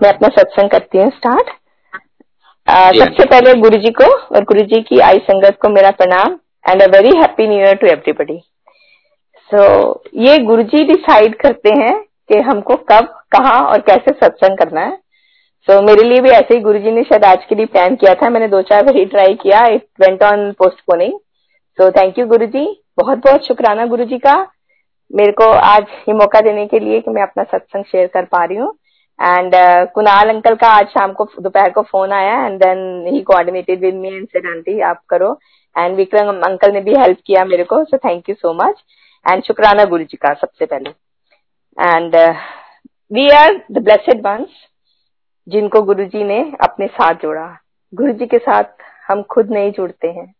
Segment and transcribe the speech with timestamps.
[0.00, 1.50] मैं अपना सत्संग करती हूँ स्टार्ट
[2.96, 6.82] सबसे पहले गुरु जी को और गुरु जी की आई संगत को मेरा प्रणाम and
[6.82, 8.38] a very happy new year to everybody
[9.50, 9.62] so
[10.20, 11.94] ये गुरु जी डिसाइड करते हैं
[12.28, 14.96] कि हमको कब कहाँ और कैसे सत्संग करना है।
[15.68, 17.94] सो so, मेरे लिए भी ऐसे ही गुरु जी ने शायद आज के लिए प्लान
[17.96, 21.12] किया था। मैंने दो चार बार ही ट्राई किया। It went on postponing
[21.78, 22.64] so thank you Guru ji
[22.98, 24.36] बहुत बहुत शुक्राना गुरु जी का।
[25.10, 28.44] मेरे को आज ये मौका देने के लिए कि मैं अपना सत्संग शेयर कर पा
[28.44, 28.72] रही हूँ।
[29.18, 33.20] एंड uh, कुणाल अंकल का आज शाम को दोपहर को फ़ोन आया and then he
[33.22, 35.32] coordinated with me and said aunty आप करो.
[35.76, 38.82] एंड विक्रम अंकल ने भी हेल्प किया मेरे को so thank you so much
[39.26, 40.90] and शुक्राना गुरु जी का सबसे पहले.
[41.78, 42.16] And
[43.12, 44.64] we are the blessed ones
[45.48, 47.46] जिनको गुरु जी ने अपने साथ जोड़ा।
[47.92, 50.32] गुरु जी के साथ हम खुद नहीं जुड़ते हैं।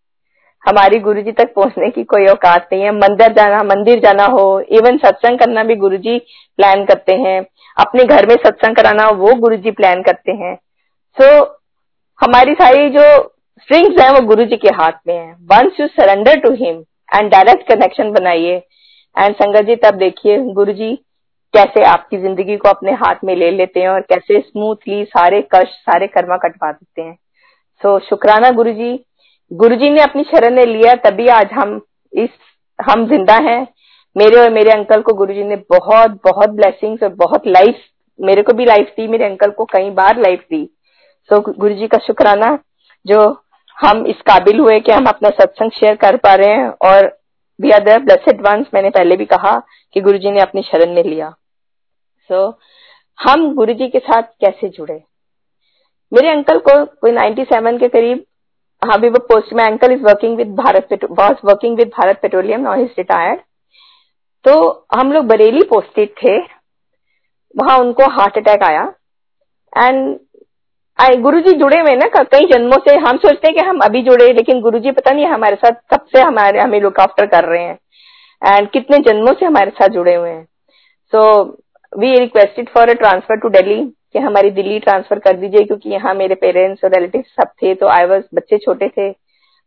[0.67, 4.45] हमारी गुरु जी तक पहुँचने की कोई औकात नहीं है। मंदिर जाना मंदिर जाना हो
[4.71, 6.19] इवन सत्संग करना भी गुरु जी
[6.59, 7.41] प्लान करते हैं।
[7.77, 10.55] अपने घर में सत्संग कराना हो वो गुरु जी प्लान करते हैं।
[11.17, 11.47] सो so,
[12.21, 13.07] हमारी सारी जो
[13.61, 17.31] स्ट्रिंग्स हैं वो गुरु जी के हाथ में है। Once you surrender to him and
[17.31, 18.57] direct connection बनाइए।
[19.17, 20.95] एंड संगत जी तब देखिए गुरु जी
[21.55, 25.75] कैसे आपकी ज़िंदगी को अपने हाथ में ले लेते हैं और कैसे स्मूथली सारे कष्ट
[25.81, 27.15] सारे कर्मा कटवा देते हैं।
[27.83, 28.95] सो so, शुक्राना गुरु जी
[29.53, 31.81] गुरु जी ने अपनी शरण ने लिया तभी आज हम
[32.13, 32.31] इस
[32.79, 33.69] हम ज़िंदा हैं।
[34.17, 37.75] मेरे और मेरे अंकल को गुरुजी ने बहुत बहुत ब्लेसिंग्स और बहुत लाइफ
[38.21, 40.71] मेरे को भी लाइफ दी मेरे अंकल को कई बार लाइफ दी।
[41.31, 42.59] सो so, गुरु जी का शुक्राना
[43.07, 43.43] जो
[43.83, 47.19] हम इस काबिल हुए कि हम अपना सत्संग शेयर कर पा रहे हैं और
[47.61, 50.95] we are the blessed ones मैंने पहले भी कहा कि गुरु जी ने अपनी शरण
[50.95, 51.31] में लिया।
[52.31, 52.55] सो so,
[53.19, 55.03] हम गुरु जी के साथ कैसे जुड़े?
[56.13, 58.25] मेरे अंकल को कोई 97 के करीब
[58.83, 62.81] भी वो पोस्ट में uncle is working with Bharat was working with Bharat Petroleum now
[62.81, 63.41] is retired
[64.45, 64.53] तो
[64.95, 66.37] हम लोग बरेली पोस्टेड थे,
[67.55, 68.83] वहाँ उनको हार्ट अटैक आया।
[69.73, 70.19] एंड
[70.99, 74.03] आई गुरु जी जुड़े हुए ना कई जन्मों से हम सोचते हैं कि हम अभी
[74.03, 77.63] जुड़े, लेकिन गुरु जी पता नहीं हमारे साथ सबसे हमारे, हमें लुक आफ्टर कर रहे
[77.63, 77.79] हैं।
[78.43, 80.45] एंड कितने जन्मों से हमारे साथ जुड़े हुए हैं।
[81.13, 81.43] So
[81.93, 83.83] we requested for a transfer to Delhi
[84.17, 87.87] कि हमारी दिल्ली ट्रांसफ़र कर दीजिए, क्योंकि यहाँ मेरे पेरेंट्स और रिलेटिव सब थे तो
[87.89, 89.11] आई वॉज़ बच्चे छोटे थे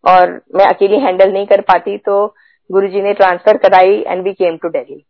[0.04, 2.26] और मैं अकेली हैंडल नहीं कर पाती तो
[2.70, 5.04] गुरुजी ने ट्रांसफ़र कराई and we came to Delhi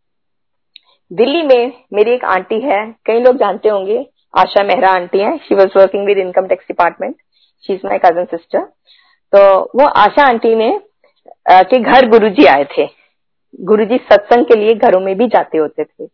[1.10, 5.54] Delhi में मेरी एक आंटी है, कई लोग जानते होंगे, आशा मेहरा आंटी है she
[5.54, 7.16] was working with income tax department
[7.64, 8.68] she is my cousin sister
[9.32, 9.42] तो
[9.74, 10.70] वो आशा आंटी ने
[11.48, 12.88] के घर गुरुजी आए थे।
[13.64, 16.06] गुरुजी सत्संग के लिए घरों में भी जाते होते थे।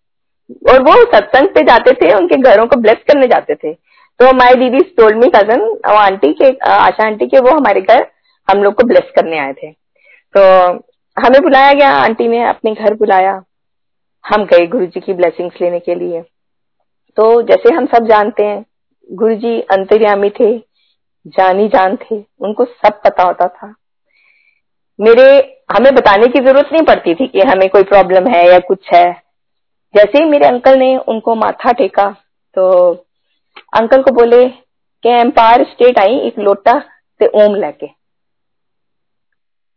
[0.71, 3.73] और वो सत्संग पे जाते थे, उनके घरों को ब्लेस करने जाते थे।
[4.21, 8.07] तो माई दीदी टोल्ड मी कज़न आंटी के, आशा आंटी के, वो हमारे घर
[8.49, 9.71] हम लोग को ब्लेस करने आए थे।
[10.35, 10.43] तो
[11.17, 13.43] हमें बुलाया गया आंटी ने अपने घर बुलाया,
[14.25, 16.23] हम गए गुरु जी की ब्लेसिंग्स लेने के लिए।
[17.17, 18.65] तो जैसे हम सब जानते हैं
[19.09, 20.56] गुरु जी अंतर्यामी थे,
[21.27, 23.75] जानी जान थे, उनको सब पता होता था।
[24.99, 25.25] मेरे,
[25.73, 29.25] हमें बताने की ज़रूरत नहीं पड़ती थी कि हमें कोई प्रॉब्लम है या कुछ है।
[29.97, 32.11] जैसे ही मेरे अंकल ने उनको माथा टेका
[32.57, 32.71] तो
[33.75, 36.79] अंकल को बोले कि एम्पायर स्टेट आई एक लोटा
[37.21, 37.87] से ओम लेके।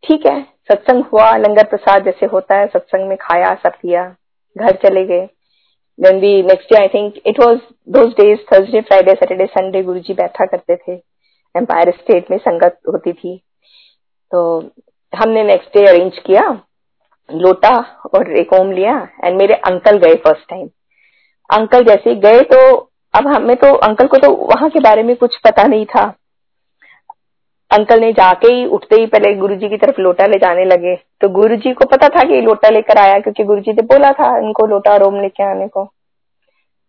[0.03, 4.03] ठीक है, सत्संग हुआ, लंगर प्रसाद जैसे होता है, सत्संग में खाया, सब किया,
[4.55, 5.25] घर चले गए।
[5.99, 7.57] Then we next day I think it was
[7.89, 10.93] those days Thursday Friday Saturday Sunday Guruji बैठा करते थे।
[11.55, 13.35] एम्पायर स्टेट में संगत होती थी।
[14.31, 14.59] तो
[15.13, 16.49] हमने नेक्स्ट डे अरेंज किया।
[17.33, 17.75] लोटा
[18.15, 20.67] और एक ओम लिया एंड मेरे अंकल गए फ़र्स्ट टाइम
[21.49, 22.59] अंकल जैसे गए तो
[23.13, 26.03] अब हमें तो अंकल को तो वहाँ के बारे में कुछ पता नहीं था।
[27.71, 31.29] अंकल ने जाके ही उठते ही पहले गुरुजी की तरफ़ लोटा ले जाने लगे। तो
[31.31, 34.93] गुरुजी को पता था कि लोटा लेकर आया, क्योंकि गुरुजी ने बोला था इनको लोटा
[34.93, 35.83] और ओम लेके आने को।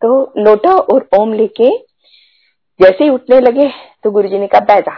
[0.02, 1.68] तो लोटा और ओम लेके
[2.80, 3.70] जैसे ही उठने लगे
[4.04, 4.96] तो गुरुजी ने कहा बैजा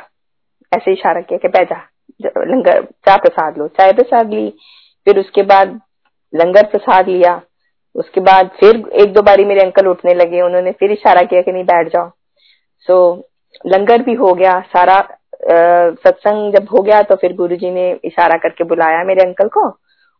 [0.73, 1.81] ऐसे इशारा किया कि बैजा
[2.21, 4.53] लंगर, चाय प्रसाद लो। चाय प्रसाद ली
[5.07, 5.81] फिर उसके बाद
[6.33, 7.41] लंगर प्रसाद लिया।
[7.95, 11.53] उसके बाद फिर एक दो बारी मेरे अंकल उठने लगे उन्होंने फिर इशारा किया कि
[11.53, 12.09] नहीं बैठ जाओ।
[12.89, 14.99] सो so, लंगर भी हो गया। सारा
[15.43, 19.67] सत्संग जब हो गया तो फिर गुरुजी ने इशारा करके बुलाया मेरे अंकल को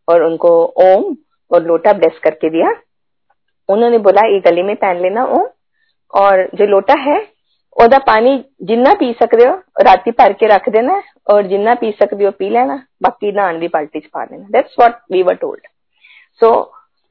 [0.07, 0.49] और उनको
[0.83, 1.15] ओम
[1.51, 2.73] और लोटा ब्लेस करके दिया।
[3.69, 5.47] उन्होंने बोला ये गले में पहन लेना ओम
[6.13, 7.17] और जो लोटा है
[7.77, 12.23] ओदा पानी जिन्ना पी सकते हो राती भर के रख देना और जिन्ना पी सकते
[12.23, 15.67] हो पी लेना बाकी नहान की बाल्टी च पा देना that's what we were told
[16.41, 16.51] so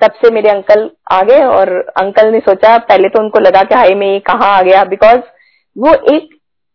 [0.00, 3.74] तब से मेरे अंकल आ गए और अंकल ने सोचा पहले तो उनको लगा कि
[3.74, 5.20] हाई में ये कहाँ आ गया बिकॉज़
[5.76, 6.28] वो एक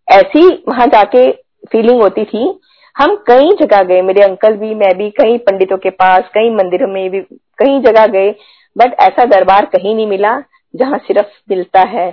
[0.07, 1.29] ऐसी वहाँ जाके
[1.71, 2.59] फीलिंग होती थी।
[2.95, 6.87] हम कई जगह गए, मेरे अंकल भी, मैं भी, कई पंडितों के पास, कई मंदिरों
[6.87, 7.19] में भी,
[7.59, 8.31] कई जगह गए
[8.75, 10.39] बट ऐसा दरबार कहीं नहीं मिला
[10.73, 12.09] जहाँ सिर्फ़ मिलता है।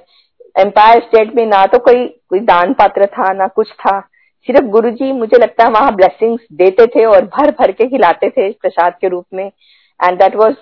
[0.57, 4.01] एम्पायर स्टेट में ना तो कोई कोई दान पात्र था ना कुछ था।
[4.49, 8.51] सिर्फ़ गुरुजी मुझे लगता है वहाँ ब्लेसिंग्स देते थे और भर भर के खिलाते थे
[8.53, 10.55] प्रसाद के रूप में। And that was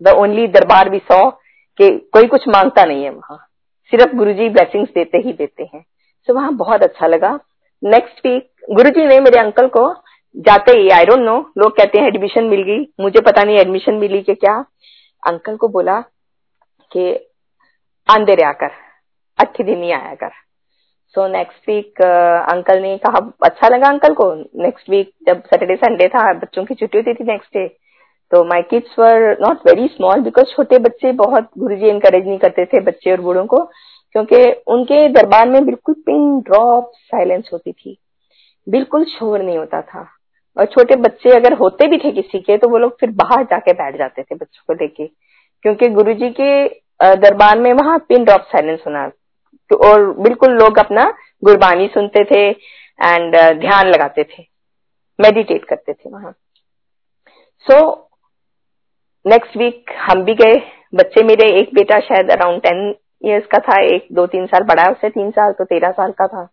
[0.00, 1.30] the only darbar we saw
[1.78, 3.36] कि कोई कुछ माँगता नहीं है वहाँ।
[3.92, 7.38] सिर्फ़ गुरुजी ब्लेसिंग्स देते ही देते हैं। सो so, वहाँ बहुत अच्छा लगा।
[7.82, 9.92] नेक्स्ट वीक गुरुजी ने मेरे अंकल को
[10.36, 13.94] जाते ही आई डोंट नो लोग कहते हैं एडमिशन मिल गई। मुझे पता नहीं एडमिशन
[13.94, 14.54] मिली कि क्या।
[15.22, 16.00] अंकल को बोला
[16.90, 17.10] कि
[18.08, 18.70] अंधेरे आकर।
[19.42, 20.30] अच्छी दिन ही आया कर।
[21.14, 24.32] सो नेक्स्ट वीक अंकल ने कहा अच्छा लगा अंकल को?
[24.62, 27.66] नेक्स्ट वीक जब सैटरडे संडे था, बच्चों की छुट्टी होती थी नेक्स्ट डे
[28.32, 32.38] तो my kids were not very small because छोटे बच्चे बहुत गुरु जी इनकरेज नहीं
[32.38, 33.58] करते थे बच्चे और बूढ़ों को,
[34.14, 34.42] क्योंकि
[34.72, 37.96] उनके दरबार में बिल्कुल पिन ड्रॉप साइलेंस होती थी।
[38.66, 40.06] बिल्कुल शोर नहीं होता था।
[40.56, 43.72] और छोटे बच्चे अगर होते भी थे किसी के तो वो लोग फिर बाहर जाके
[43.74, 45.06] बैठ जाते थे बच्चों को लेके
[45.64, 46.64] क्योंकि गुरु जी के
[47.18, 49.06] दरबार में वहाँ पिन ड्रॉप साइलेंस होना
[49.72, 51.02] तो और बिल्कुल लोग अपना
[51.44, 54.44] गुरबानी सुनते थे एंड ध्यान लगाते थे
[55.18, 56.32] मेडिटेट करते थे वहाँ।
[57.66, 57.78] सो
[59.24, 60.60] नेक्स्ट वीक हम भी गए।
[60.94, 64.82] बच्चे मेरे, एक बेटा शायद अराउंड टेन इयर्स का था, एक, दो, तीन साल बड़ा
[64.82, 66.44] है उससे तीन साल तो तेरह साल का था।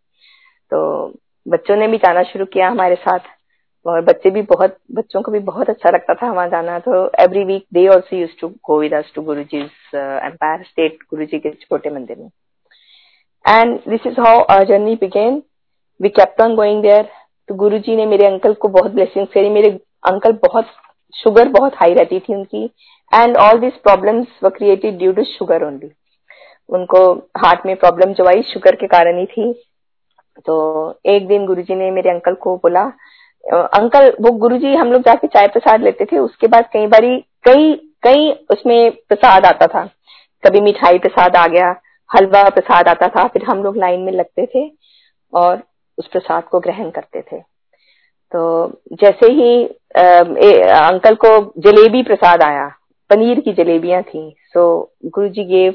[0.71, 1.07] तो
[1.45, 3.19] बच्चों ने भी जाना शुरू किया हमारे साथ।
[3.85, 7.43] और बच्चे भी बहुत, बच्चों को भी बहुत अच्छा लगता था वहाँ जाना। तो every
[7.43, 11.49] week they also use to go with to Guru ji empire state गुरु जी के
[11.51, 12.29] छोटे मंदिर में।
[13.45, 15.41] And this is how our journey began
[15.99, 17.09] we kept on going there
[17.49, 19.69] तो गुरु जी ने मेरे अंकल को बहुत ब्लेसिंग करी। मेरे
[20.07, 20.65] अंकल बहुत
[21.15, 22.63] शुगर बहुत हाई रहती थी उनकी।
[23.11, 25.91] And all this problems were created due to sugar only
[26.69, 26.99] उनको
[27.37, 29.51] हार्ट में प्रॉब्लम जो आई शुगर के कारण ही थी।
[30.45, 32.83] तो एक दिन गुरुजी ने मेरे अंकल को बोला,
[33.43, 37.73] अंकल, वो गुरुजी हम लोग जाके चाय प्रसाद लेते थे। उसके बाद कई बारी, कई
[38.03, 39.83] कई उसमें प्रसाद आता था।
[40.43, 41.71] कभी मिठाई प्रसाद आ गया
[42.09, 44.69] हलवा प्रसाद आता था फिर हम लोग लाइन में लगते थे
[45.33, 45.61] और
[45.97, 47.39] उस प्रसाद को ग्रहण करते थे।
[48.31, 48.41] तो
[48.93, 51.29] जैसे ही आ, ए, अंकल को
[51.61, 52.67] जलेबी प्रसाद आया
[53.09, 54.21] पनीर की जलेबियाँ थी
[54.53, 54.65] so
[55.05, 55.71] Guru ji gave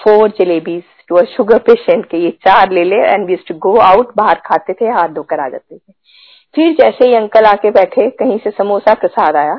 [0.00, 3.76] four jalebis to a sugar patient के ये चार ले ले and we to go
[3.80, 5.92] out बाहर खाते थे हाथ धोकर आ जाते थे।
[6.54, 9.54] फिर जैसे ही अंकल आके बैठे कहीं से समोसा प्रसाद आया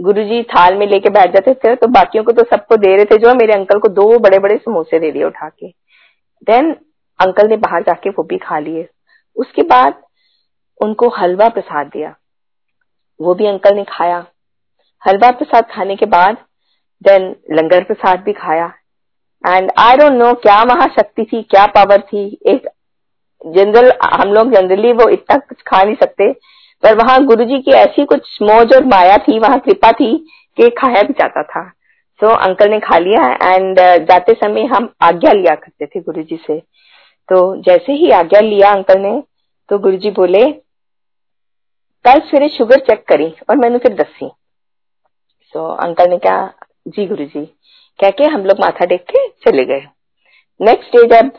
[0.00, 3.16] गुरुजी थाल में लेके बैठ जाते थे तो बाकियों को तो सबको दे रहे थे
[3.18, 5.68] जो मेरे अंकल को दो बड़े बड़े समोसे दे दिए उठा के
[6.46, 6.72] देन
[7.20, 8.88] अंकल ने बाहर जाके वो भी खा लिए।
[9.36, 10.00] उसके बाद
[10.80, 12.14] उनको हलवा प्रसाद दिया।
[13.20, 14.24] वो भी अंकल ने खाया।
[15.02, 16.36] हलवा प्रसाद खाने के बाद
[17.02, 18.72] देन लंगर प्रसाद भी खाया।
[19.44, 22.68] एंड आई डोंट नो क्या महाशक्ति थी, क्या पावर थी। एक
[23.44, 26.30] जनरल हम लोग जनरली वो इतना कुछ खा नहीं सकते।
[26.82, 30.16] पर वहाँ गुरु जी की ऐसी कुछ मौज और माया थी वहाँ कृपा थी
[30.58, 31.68] कि खाया भी जाता था।
[32.20, 36.00] सो so, अंकल ने खा लिया एंड uh, जाते समय हम आज्ञा लिया करते थे
[36.00, 36.58] गुरु जी से।
[37.28, 39.22] तो जैसे ही आज्ञा लिया अंकल ने
[39.68, 40.44] तो गुरु जी बोले
[42.04, 44.28] कल सवेरे शुगर चेक करी और मैंने फिर दसी।
[45.54, 46.52] सो so, अंकल ने कहा
[46.88, 47.44] जी गुरु जी
[47.98, 49.86] कह के हम लोग माथा टेक के चले गए।
[50.60, 51.30] नेक्स्ट डे जब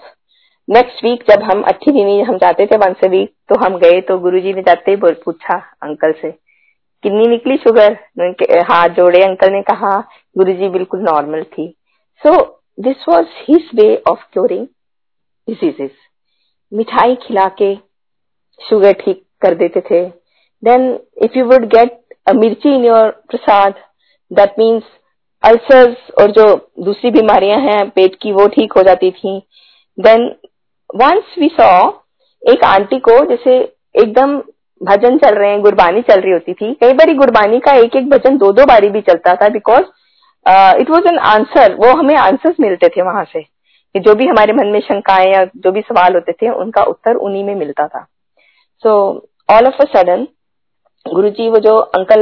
[0.67, 4.17] नेक्स्ट वीक जब हम अच्छी दिन हम जाते थे वंस वीक तो हम गए तो
[4.19, 6.29] गुरुजी ने जाते ही पूछा अंकल से,
[7.03, 7.97] कितनी निकली शुगर
[8.69, 9.99] हाथ जोड़े अंकल ने कहा,
[10.35, 11.67] गुरुजी बिल्कुल नॉर्मल थी.
[12.21, 12.33] So
[12.77, 14.65] this was his way of curing
[15.47, 15.91] diseases
[16.71, 17.73] मिठाई खिला के
[18.61, 20.06] शुगर ठीक कर देते थे.
[20.63, 20.87] Then
[21.23, 23.73] if you would get a mirchi in your prasad
[24.31, 24.83] that means
[25.44, 26.45] ulcers और जो
[26.85, 29.37] दूसरी बीमारियाँ हैं, पेट की वो ठीक हो जाती थी.
[29.97, 30.30] देन
[30.95, 31.71] वंस वी सॉ
[32.44, 33.57] एक आंटी को जैसे
[33.95, 34.38] एकदम
[34.81, 38.10] भजन चल रहे हैं गुरबानी चल रही होती थी। कई बार गुरबानी का एक एक
[38.10, 39.86] भजन दो दो बारी भी चलता था because
[40.81, 44.54] it was an answer वो हमें आंसर्स मिलते थे वहाँ से। कि जो भी हमारे
[44.54, 48.06] मन में शंकाएँ या जो भी सवाल होते थे उनका उत्तर उन्हीं में मिलता था।
[48.83, 48.92] So
[49.50, 50.28] all of a sudden
[51.06, 52.21] Guru ji वो जो अंकल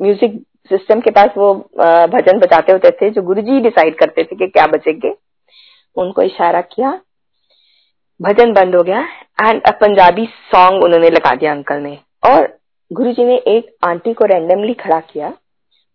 [0.00, 4.24] म्यूज़िक सिस्टम के पास वो uh, भजन बजाते होते थे जो गुरु जी डिसाइड करते
[4.24, 5.14] थे कि क्या बचेंगे
[5.96, 7.00] उनको इशारा किया
[8.22, 9.00] भजन बंद हो गया
[9.40, 12.58] एंड अ पंजाबी सॉन्ग उन्होंने लगा दिया अंकल ने। और
[12.92, 15.32] गुरुजी ने एक आंटी को रैंडमली खड़ा किया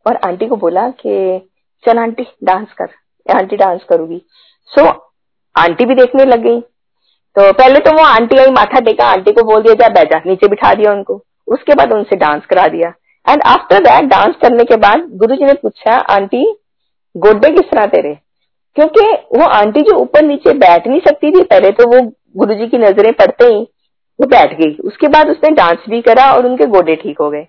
[0.05, 1.39] और आंटी को बोला कि
[1.85, 2.89] चल आंटी डांस कर।
[3.35, 4.21] आंटी डांस करूँगी।
[4.69, 4.93] सो so,
[5.55, 6.59] आंटी भी देखने लग गई।
[7.35, 10.47] तो पहले तो वो आंटी आई माथा टेका आंटी को बोल दिया जा बैठा नीचे
[10.47, 12.93] बिठा दिया उनको। उसके बाद उनसे डांस करा दिया।
[13.29, 16.43] एंड आफ्टर दैट डांस करने के बाद गुरु जी ने पूछा आंटी
[17.15, 18.17] गोड्डे किस तरह तेरे?
[18.79, 19.01] क्योंकि
[19.35, 21.99] वो आंटी जो ऊपर नीचे बैठ नहीं सकती थी पहले तो वो
[22.37, 23.59] गुरु जी की नज़रें पड़ते ही,
[24.19, 27.43] वो बैठ गई। उसके बाद उसने डांस भी करा और उनके गोडे ठीक हो गए।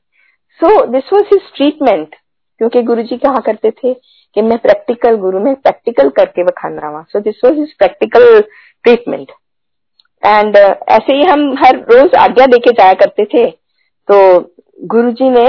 [0.61, 2.15] So this was his treatment
[2.61, 7.03] क्योंकि गुरु जी कहा करते थे कि मैं प्रैक्टिकल गुरु, में प्रैक्टिकल करके बखाना हुआ।
[7.03, 9.33] So this was is practical treatment
[10.23, 13.47] and ऐसे ही हम हर रोज आज्ञा देके जाया करते थे।
[14.09, 14.19] तो
[14.87, 15.49] गुरु जी ने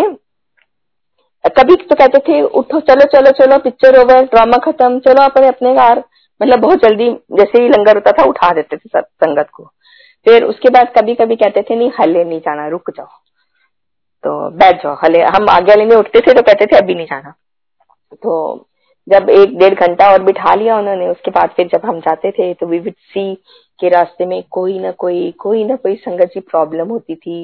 [1.46, 5.74] कभी तो कहते थे, उठो, चलो चलो चलो पिक्चर ओवर ड्रामा खत्म, चलो, अपने अपने
[5.76, 6.04] घर
[6.42, 9.64] मतलब बहुत जल्दी जैसे ही लंगर होता था, उठा देते थे संगत को।
[10.26, 13.08] फिर उसके बाद कभी कभी कहते थे, नहीं हले नहीं जाना, रुक जाओ।
[14.24, 17.34] तो बैठ जाओ हले हम आगे लेने उठते थे तो कहते थे, अभी नहीं जाना।
[18.14, 18.68] तो
[19.08, 22.54] जब एक डेढ़ घंटा और बिठा लिया उन्होंने, उसके बाद फिर जब हम जाते थे
[22.54, 23.34] तो वी विड सी
[23.80, 27.44] के रास्ते में कोई ना कोई कोई ना कोई संगत जी प्रॉब्लम होती थी।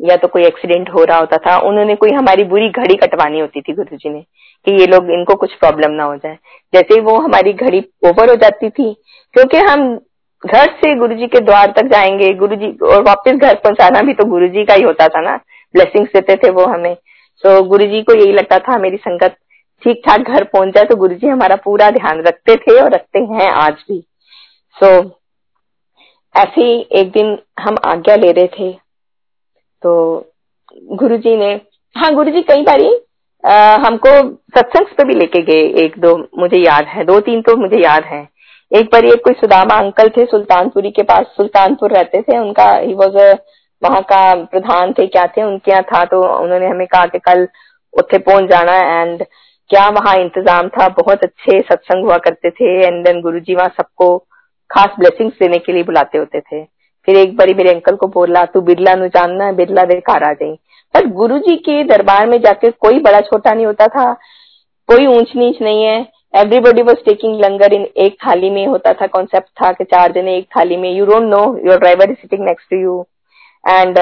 [0.00, 3.60] या तो कोई एक्सीडेंट हो रहा होता था उन्होंने कोई हमारी बुरी घड़ी कटवानी होती
[3.60, 4.20] थी गुरु जी ने
[4.66, 6.38] कि ये लोग इनको कुछ प्रॉब्लम ना हो जाए।
[6.72, 8.92] जैसे ही वो हमारी घड़ी ओवर हो जाती थी
[9.34, 9.94] क्योंकि हम
[10.42, 14.12] घर से गुरु जी के द्वार तक जाएँगे गुरु जी और वापस घर पहुंचाना भी
[14.12, 15.36] तो गुरु जी का ही होता था ना
[15.74, 16.94] ब्लेसिंग्स देते थे वो हमें।
[17.44, 19.36] तो गुरु जी को यही लगता था मेरी संगत
[19.82, 23.18] ठीक ठाक घर पहुँच जाए तो गुरु जी हमारा पूरा ध्यान रखते थे और रखते
[23.18, 24.00] हैं आज भी।
[24.76, 25.10] सो so,
[26.34, 28.89] ऐसे ही एक दिन हम आज्ञा ले रहे थे।
[29.82, 29.92] तो
[30.94, 31.52] गुरु जी ने
[31.96, 32.88] हाँ गुरु जी कई बारी
[33.84, 34.10] हमको
[34.50, 38.04] सत्संग पे भी लेके गए, एक दो मुझे याद है, दो तीन तो मुझे याद
[38.04, 38.20] है।
[38.72, 42.94] एक बार एक कोई सुदामा अंकल थे सुल्तानपुरी के पास, सुल्तानपुर रहते थे, उनका ही
[42.94, 43.16] वॉज़
[43.82, 47.46] वहाँ का प्रधान थे, क्या थे, उनके यहाँ था तो उन्होंने हमें कहा कि कल
[47.94, 49.24] उठे पहुँच जाना एंड
[49.70, 53.68] क्या वहाँ इंतज़ाम था, बहुत अच्छे सत्संग हुआ करते थे एंड देन गुरु जी वहाँ
[53.76, 54.16] सबको
[54.70, 56.62] खास ब्लेसिंग्स देने के लिए बुलाते होते थे।
[57.08, 60.24] फिर एक बारी मेरे अंकल को बोला, तू बिरला नु जानना है, बिरला दे कार
[60.24, 60.56] आ जाए
[60.94, 64.12] पर गुरु जी के दरबार में जाके कोई बड़ा छोटा नहीं होता था,
[64.88, 66.00] कोई ऊंच नीच नहीं है।
[66.34, 70.36] Everybody was taking langar in एक थाली में होता था कॉन्सेप्ट था कि चार जने
[70.36, 73.00] एक थाली में। You don't know your driver is sitting next to you
[73.64, 73.98] and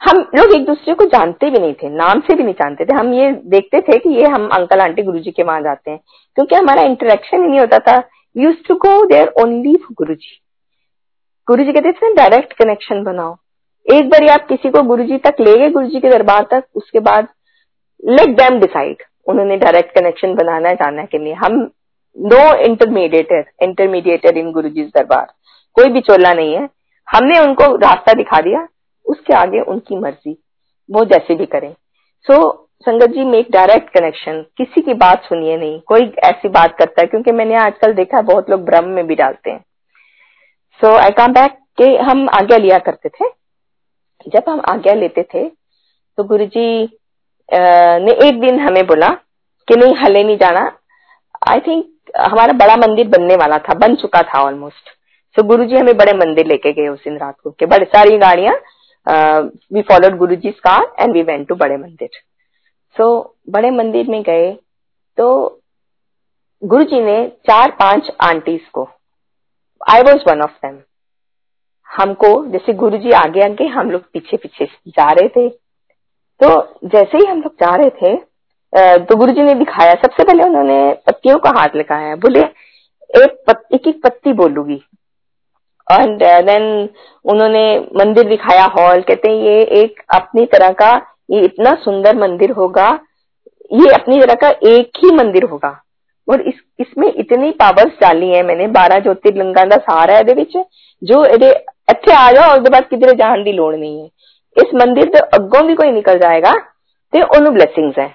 [0.00, 2.96] हम लोग एक दूसरे को जानते भी नहीं थे, नाम से भी नहीं जानते थे।
[2.96, 6.00] हम ये देखते थे कि ये हम अंकल आंटी गुरु जी के वहाँ जाते हैं।
[6.36, 8.02] क्योंकि हमारा इंटरेक्शन ही नहीं होता था।
[8.36, 10.41] Use to go there only Guru ji
[11.48, 13.34] Guru जी कहते थे डायरेक्ट कनेक्शन बनाओ।
[13.86, 16.64] एक बार आप किसी को गुरु जी तक ले गए गुरु जी के दरबार तक
[16.74, 17.28] उसके बाद
[18.02, 21.56] लेट देम डिसाइड उन्होंने डायरेक्ट कनेक्शन बनाना है जाना के लिए। हम
[22.16, 25.26] नो इंटरमीडिएटर इंटरमीडिएटर इन गुरु जी दरबार।
[25.76, 26.68] कोई भी चोला नहीं है।
[27.08, 28.66] हमने उनको रास्ता दिखा दिया
[29.06, 30.36] उसके आगे उनकी मर्ज़ी।
[30.88, 31.72] वो जैसे भी करें।
[32.26, 32.56] सो so,
[32.86, 37.06] संगत जी मेक डायरेक्ट कनेक्शन किसी की बात सुनिए नहीं। कोई ऐसी बात करता है
[37.06, 39.64] क्योंकि मैंने आजकल देखा है बहुत लोग भ्रम में भी डालते हैं।
[40.80, 43.28] सो आई कम बैक के हम आज्ञा लिया करते थे।
[44.26, 46.66] जब हम आज्ञा लेते थे तो गुरु जी
[47.48, 49.08] ने एक दिन हमें बोला
[49.68, 50.60] कि नहीं हले नहीं जाना।
[51.48, 54.88] आई थिंक हमारा बड़ा मंदिर बनने वाला था बन चुका था ऑलमोस्ट
[55.36, 57.84] सो so, गुरु जी हमें बड़े मंदिर लेके गए उस दिन रात को के बड़े
[57.86, 58.54] सारी गाड़ियाँ
[59.72, 62.08] we followed Guru ji car and we went to बड़े मंदिर।
[62.96, 64.52] सो so, बड़े मंदिर में गए
[65.18, 65.28] तो
[66.62, 68.88] गुरु जी ने चार पाँच आंटीज को
[69.82, 70.78] I was one of them
[71.88, 77.18] हमको जैसे गुरु जी आगे आगे हम लोग पीछे पीछे जा रहे थे। तो जैसे
[77.18, 78.16] ही हम लोग जा रहे थे
[79.00, 83.62] तो गुरु जी ने दिखाया। सबसे पहले उन्होंने पत्तियों का हाथ लगाया। बोले एक पत,
[83.74, 84.82] एक एक पत्ती बोलूँगी।
[85.88, 86.88] एंड देन
[87.24, 87.64] उन्होंने
[87.96, 90.90] मंदिर दिखाया हॉल कहते हैं ये एक अपनी तरह का
[91.30, 92.88] ये इतना सुंदर मंदिर होगा।
[93.72, 95.70] ये अपनी तरह का एक ही मंदिर होगा।
[96.27, 100.45] और इस इसमें इतनी पावर्स डाली है मैंने बारह ज्योतिर्लिंगा का सहारा है
[101.01, 101.23] जो
[101.91, 104.07] ਇੱਥੇ ਆ ਜਾਓ ਉਹਦੇ ਬਾਅਦ ਕਿਧਰੇ ਜਾਣ ਦੀ ਲੋੜ ਨਹੀਂ ਹੈ
[104.57, 106.53] ਇਸ ਮੰਦਿਰ ਦੇ ਅੱਗੋਂ ਵੀ ਕੋਈ ਨਿਕਲ ਜਾਏਗਾ
[107.13, 108.07] ਤੇ ਉਹਨੂੰ ब्लेसिंग्स है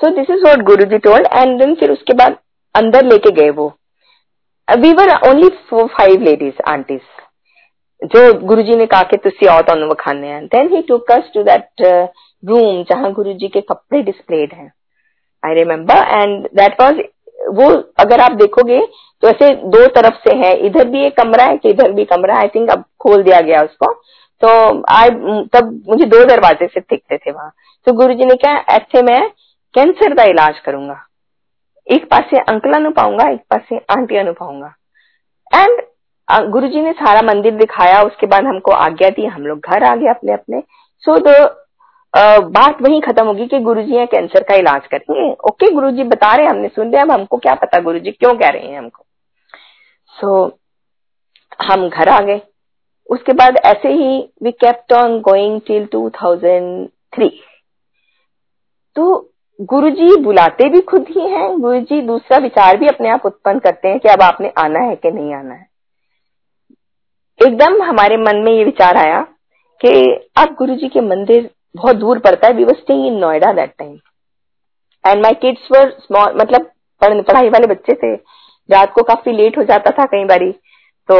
[0.00, 2.34] सो this is what Guru ji told and then फिर उसके बाद
[2.74, 3.66] अंदर लेके गए वो
[4.68, 9.62] we were only four five ladies aunties जो गुरु जी ने कहा कि तुसी आओ
[9.62, 11.86] ਤੁਹਾਨੂੰ ਵਿਖਾਣੇ हैं then he took us to that
[12.42, 14.68] room जहां गुरु जी के कपड़े डिस्प्लेड हैं
[15.43, 17.01] I remember and that was
[17.51, 17.69] वो
[17.99, 18.79] अगर आप देखोगे
[19.23, 22.37] तो ऐसे दो तरफ़ से है। इधर भी एक कमरा है कि इधर भी कमरा
[22.39, 23.91] आई थिंक अब खोल दिया गया उसको।
[24.41, 24.49] तो
[24.91, 25.09] आई
[25.53, 27.51] तब मुझे दो दरवाजे से दिखते थे वहाँ।
[27.87, 29.21] तो गुरु जी ने क्या ऐसे मैं
[29.75, 30.99] कैंसर का इलाज करूँगा।
[31.87, 34.73] एक पासे अंकला नु पाऊँगा एक पासे आंटिया नु पाऊँगा।
[35.51, 35.81] एंड
[36.51, 39.95] गुरु जी ने सारा मंदिर दिखाया। उसके बाद हमको आज्ञा दी हम लोग घर आ
[39.95, 40.61] गए अपने अपने
[41.03, 41.47] सो so,
[42.15, 46.51] बात वहीं खत्म होगी कि गुरुजी कैंसर का इलाज करेंगे ओके गुरुजी बता रहे हैं
[46.51, 49.05] हमने सुन लिया अब हमको क्या पता गुरुजी क्यों कह रहे हैं हमको।
[50.07, 50.51] सो so,
[51.67, 52.41] हम घर आ गए।
[53.09, 57.29] उसके बाद ऐसे ही we kept on going till 2003
[58.95, 63.87] तो गुरुजी बुलाते भी खुद ही हैं गुरुजी दूसरा विचार भी अपने आप उत्पन्न करते
[63.87, 65.67] हैं कि अब आपने आना है कि नहीं आना है।
[67.39, 69.21] एकदम हमारे मन में ये विचार आया
[69.81, 69.91] कि
[70.37, 73.97] अब गुरुजी के मंदिर बहुत दूर पड़ता है we were staying in Noida that time
[75.03, 76.69] and my kids were small मतलब
[77.01, 78.13] पढ़ाई वाले बच्चे थे।
[78.69, 80.51] रात को काफ़ी लेट हो जाता था कई बारी
[81.09, 81.15] तो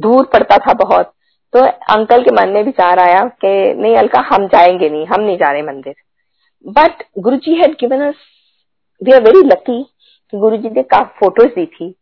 [0.00, 1.12] दूर पड़ता था बहुत।
[1.54, 1.60] तो
[1.94, 5.50] अंकल के मन में विचार आया कि नहीं अलका, हम जाएँगे नहीं, हम नहीं जा
[5.52, 5.94] रहे मंदिर।
[6.64, 8.14] But Guru ji had given us
[9.02, 11.94] we are very lucky कि गुरु जी ने काफ़ी फ़ोटोज़ दी थी।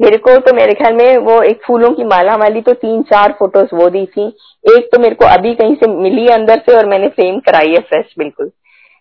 [0.00, 3.32] मेरे को तो मेरे ख्याल में वो एक फूलों की माला वाली तो तीन चार
[3.38, 4.26] फ़ोटोज़ वो दी थी।
[4.64, 7.80] एक तो मेरे को अभी कहीं से मिली अंदर से और मैंने फ्रेम कराई है
[7.80, 8.50] फ्रेश बिल्कुल।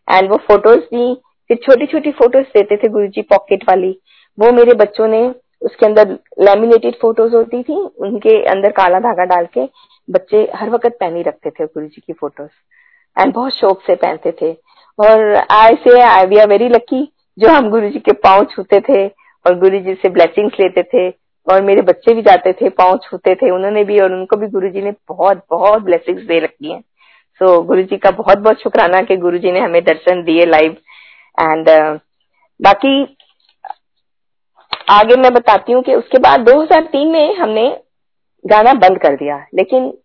[0.08, 1.14] एंड वो फ़ोटोज़ दी,
[1.50, 3.92] फिर छोटी छोटी फ़ोटोज़ देते थे गुरु जी पॉकेट वाली।
[4.38, 5.22] वो मेरे बच्चों ने
[5.62, 9.66] उसके अंदर लेमिनेटेड फ़ोटोज़ होती थी, उनके अंदर काला धागा डाल के
[10.08, 14.32] बच्चे हर वक्त पहनी रखते थे गुरु जी की फ़ोटोज़ एंड बहुत शौक से पहनते
[14.42, 14.52] थे।
[15.00, 17.04] और I say I we are very lucky
[17.38, 19.08] जो हम गुरु जी के पाँव छूते थे।
[19.48, 21.10] और गुरु जी से ब्लेसिंग्स लेते थे
[21.48, 24.70] और मेरे बच्चे भी जाते थे पाँव छूते थे उन्होंने भी और उनको भी गुरु
[24.70, 28.62] जी ने बहुत बहुत ब्लेसिंग्स दे रखी हैं। सो so, गुरु जी का बहुत बहुत
[28.62, 30.72] शुक्राना कि गुरु जी ने हमें दर्शन दिए लाइव
[31.40, 32.00] एंड uh,
[32.62, 33.18] बाकी
[34.90, 37.82] आगे मैं बताती हूँ कि उसके बाद 2003 में हमने
[38.46, 39.98] गाना बंद कर दिया। लेकिन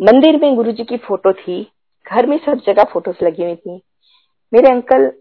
[0.00, 1.72] मंदिर में गुरु जी की फ़ोटो थी
[2.10, 3.80] घर में सब जगह फ़ोटोज़ लगी हुई थी।
[4.54, 5.12] मेरे अंकल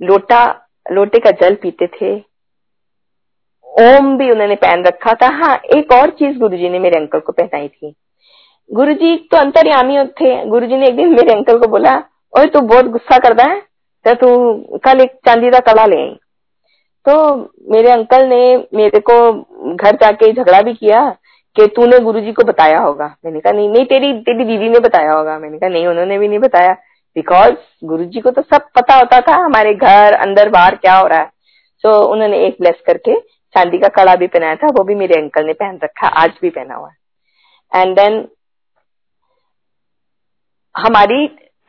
[0.00, 2.27] लोटा लोटे का जल पीते थे
[3.78, 7.32] ओम भी उन्होंने पहन रखा था। हाँ एक और चीज़ गुरुजी ने मेरे अंकल को
[7.32, 7.94] पहनाई थी।
[8.70, 11.94] गुरुजी तो अंतर्यामी थे। गुरुजी ने एक दिन मेरे अंकल को बोला
[12.32, 13.60] ओए तू बहुत गुस्सा करता है
[14.04, 16.04] तो तू कल एक चांदी का कड़ा ले
[17.06, 17.14] तो
[17.72, 18.40] मेरे अंकल ने
[18.74, 19.14] मेरे को
[19.74, 21.08] घर जाके झगड़ा भी किया
[21.56, 25.12] कि तूने गुरुजी को बताया होगा। मैंने कहा नहीं नहीं तेरी तेरी दीदी ने बताया
[25.12, 26.72] होगा। मैंने कहा नहीं उन्होंने भी नहीं बताया।
[27.16, 27.54] बिकॉज़
[27.84, 31.30] गुरुजी को तो सब पता होता था हमारे घर अंदर बाहर क्या हो रहा है।
[31.84, 33.16] so, उन्होंने एक ब्लेस करके
[33.58, 36.50] चांदी का कड़ा भी पहनाया था, वो भी मेरे अंकल ने पहन रखा, आज भी
[36.50, 36.90] पहना हुआ
[37.72, 38.26] एंड देन
[40.74, 41.24] हमारी,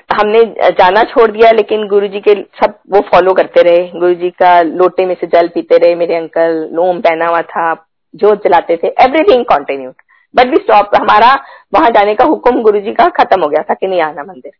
[0.10, 5.05] हमने जाना छोड़ दिया, लेकिन गुरुजी के सब वो फॉलो करते रहे। गुरुजी का लोटे
[5.05, 7.74] में से जल पीते रहे, मेरे अंकल लोम पहना हुआ था
[8.13, 9.93] जोत जलाते थे everything continued
[10.34, 11.34] but we stop हमारा
[11.73, 14.52] वहाँ जाने का हुक्म गुरु जी का खत्म हो गया था कि नहीं आना मंदिर।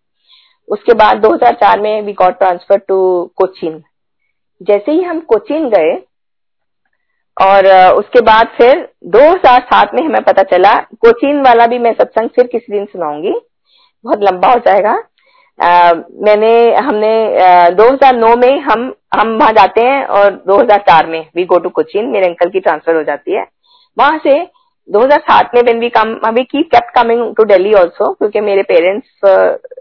[0.68, 3.00] उसके बाद 2004 में we got transfer to
[3.36, 3.82] Cochin.
[4.62, 5.96] जैसे ही हम कोचिन गए
[7.40, 12.48] और उसके बाद फिर 2007 में हमें पता चला कोचिन वाला भी मैं सत्संग फिर
[12.48, 13.34] किसी दिन सुनाऊँगी।
[14.06, 15.04] बहुत लंबा हो जाएगा।
[15.60, 17.12] आ, मैंने हमने
[17.44, 22.06] आ, 2009 में हम हम वहाँ जाते हैं और 2004 में वी गो टू कोचिन
[22.06, 23.46] मेरे अंकल की ट्रांसफ़र हो जाती है।
[23.98, 24.48] वहाँ से
[24.90, 29.26] 2007 में when we come we keep kept coming to Delhi also क्योंकि मेरे parents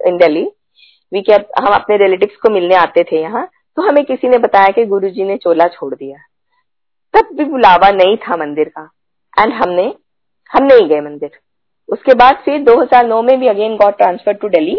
[0.06, 0.44] in Delhi
[1.12, 4.68] we kept हम अपने रिलेटिव्स को मिलने आते थे यहाँ। तो हमें किसी ने बताया
[4.68, 6.16] कि गुरुजी ने चोला छोड़ दिया।
[7.14, 8.82] तब भी बुलावा नहीं था मंदिर का।
[9.36, 9.92] एंड हमने,
[10.50, 11.30] हम नहीं गए मंदिर।
[11.88, 14.76] उसके बाद फिर 2009 में भी again got transfer to Delhi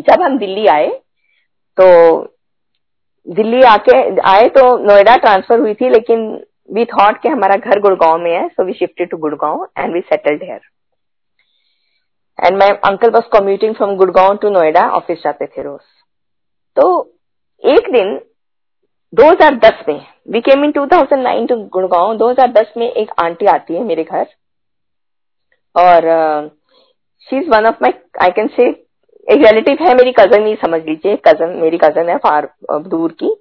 [0.00, 0.88] जब हम दिल्ली आए
[1.78, 1.84] तो
[3.26, 8.18] दिल्ली आके, आए तो नोएडा ट्रांसफ़र हुई थी, लेकिन वी थॉट कि हमारा घर गुड़गांव
[8.18, 10.60] में है so we shifted to Gurgaon and we settled here
[12.38, 15.80] and my uncle was commuting from Gurgaon to Noida office जाते थे रोज।
[16.76, 16.86] तो
[17.64, 18.18] एक दिन
[19.14, 24.04] 2010 में we came in 2009 to Gurgaon 2010 में एक आंटी आती है मेरे
[24.04, 24.26] घर।
[25.76, 26.02] और
[27.20, 28.68] she is one of my I can say
[29.28, 33.34] एक रिलेटिव है मेरी कज़न ही समझ लीजिए कज़न मेरी कज़न है फार दूर की।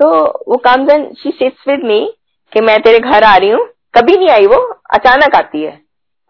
[0.00, 0.08] तो
[0.48, 2.14] वो comes and she sits with me
[2.52, 4.56] कि मैं तेरे घर आ रही हूँ। कभी नहीं आई वो,
[4.94, 5.72] अचानक आती है।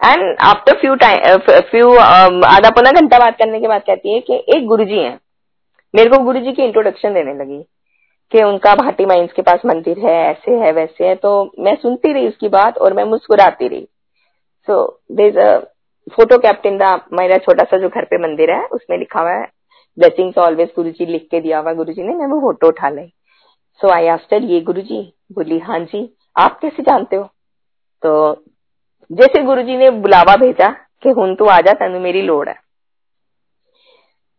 [0.04, 1.94] And after few time few
[2.46, 5.18] आधा पौना घंटा बात करने के बाद कहती है कि, एक गुरुजी हैं।
[5.94, 7.64] मेरे को गुरुजी की इंट्रोडक्शन देने लगी।
[8.32, 12.12] कि उनका भाटी माइंस के पास मंदिर है, ऐसे है, वैसे है तो मैं सुनती
[12.12, 13.88] रही उसकी बात और मैं मुस्कुराती रही।
[14.68, 15.58] So there a
[16.06, 19.46] photo captain the मेरा छोटा सा जो घर पे मंदिर है, उसमें लिखा हुआ है
[19.98, 22.88] ब्लेसिंग ऑलवेज गुरु जी लिख के दिया हुआ गुरु जी ने, मैं वो फ़ोटो उठा
[22.90, 23.06] ली
[23.80, 25.00] सो आई आस्टर ये गुरु जी
[25.32, 27.24] बोली हाँ जी, आप कैसे जानते हो?
[28.02, 28.44] तो
[29.10, 30.68] जैसे गुरु जी ने बुलावा भेजा
[31.02, 32.54] कि हूँ तू आ जा, तेन मेरी लोड़ है।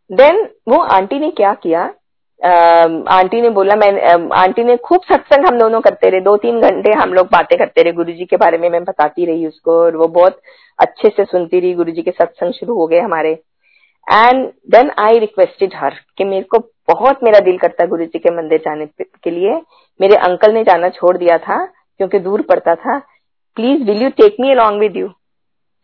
[0.10, 1.86] देन वो आंटी ने क्या किया
[2.42, 6.92] आंटी ने बोला, मैं आंटी ने खूब सत्संग हम दोनों करते रहे। दो तीन घंटे
[6.94, 10.08] हम लोग बातें करते रहे। गुरु के बारे में मैं बताती रही उसको और वो
[10.10, 10.40] बहुत
[10.80, 13.32] अच्छे से सुनती रही। गुरु के सत्संग शुरू हो गए हमारे।
[14.08, 18.20] And then I requested her कि मेरे को बहुत मेरा दिल करता है गुरु जी
[18.20, 19.60] के मंदिर जाने के लिए।
[20.00, 22.98] मेरे अंकल ने जाना छोड़ दिया था, क्योंकि दूर पड़ता था।
[23.58, 25.08] Please will you take me along with you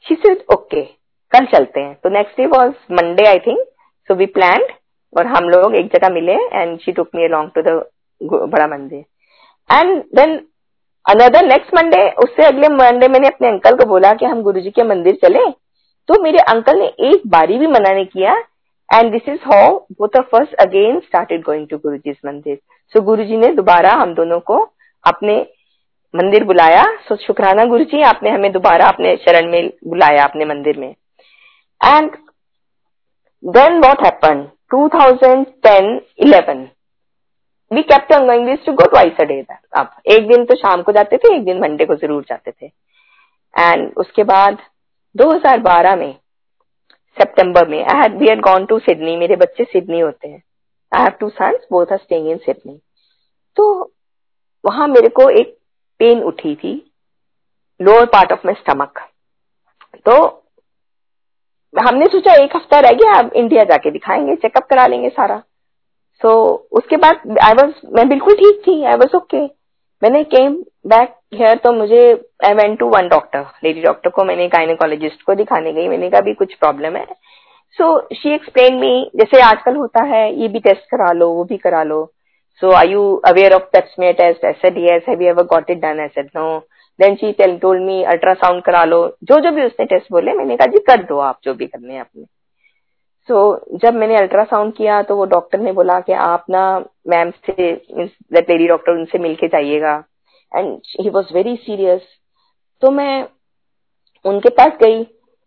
[0.05, 0.81] she said okay
[1.31, 3.59] कल चलते हैं। तो next day was Monday I think
[4.09, 4.65] so we plan
[5.17, 7.83] और हम लोग एक जगह मिले and she took me along to the
[8.23, 9.03] बड़ा मंदिर।
[9.69, 10.35] And then
[11.05, 14.69] another next Monday उससे अगले मंडे मैंने अपने अंकल को बोला कि हम गुरु जी
[14.69, 15.49] के मंदिर चले।
[16.09, 18.35] तो मेरे अंकल ने एक बारी भी मना नहीं किया।
[18.89, 22.57] And this is how both of us again started going to Guru ji मंदिर।
[22.93, 24.57] सो गुरु ने दोबारा हम दोनों को
[25.03, 25.37] अपने
[26.13, 30.45] मंदिर बुलाया। सो so, शुक्राना गुरु जी आपने हमें दोबारा अपने शरण में बुलाया अपने
[30.45, 30.89] मंदिर में।
[31.81, 32.11] And
[33.43, 36.65] then what happen 2010 11
[37.71, 39.39] we kept on going this to go twice a day
[39.77, 42.65] अब एक दिन तो शाम को जाते थे, एक दिन मंडे को ज़रूर जाते थे।
[43.53, 44.57] एंड उसके बाद
[45.15, 46.13] 2012 में,
[47.17, 50.41] सितंबर में I had we had gone to Sydney मेरे बच्चे सिडनी होते हैं।
[50.91, 52.79] I have two sons both are staying in Sydney
[53.57, 53.91] तो
[54.63, 55.57] वहाँ मेरे को एक
[55.99, 56.73] पेन उठी थी
[57.79, 58.99] lower part of my stomach
[60.05, 60.15] तो
[61.75, 65.37] हमने सोचा एक हफ़्ता रह गया अब इंडिया जाके दिखाएँगे चेकअप करा लेंगे सारा।
[66.21, 69.43] सो so, उसके बाद आई वॉज़ मैं बिल्कुल ठीक थी आई वॉज़ ओके
[70.01, 70.53] मैंने केम
[70.87, 72.01] बैक हेयर तो मुझे
[72.45, 76.21] I went to one doctor lady doctor को मैंने गायनोकोलॉजिस्ट को दिखाने गई मैंने कहा
[76.21, 77.05] भी कुछ प्रॉब्लम है।
[77.77, 81.57] सो शी एक्सप्लेन मी जैसे आजकल होता है ये भी टेस्ट करा लो वो भी
[81.57, 82.03] करा लो।
[82.61, 84.61] So I you aware of pap smear test as
[85.09, 86.47] have you ever got it done ऐसे no
[86.99, 90.57] then she tell told me ultrasound करा लो। जो जो भी उसने टेस्ट बोले मैंने
[90.57, 92.23] कहा जी कर दो आप जो भी करने हैं अपने
[93.29, 96.63] सो so, जब मैंने अल्ट्रासाउंड किया तो वो डॉक्टर ने बोला कि आप ना
[97.07, 99.93] मैम से लेडी डॉक्टर उनसे मिलके जाइएगा।
[100.51, 102.01] And he was very serious
[102.83, 103.27] तो मैं
[104.25, 105.03] उनके पास गई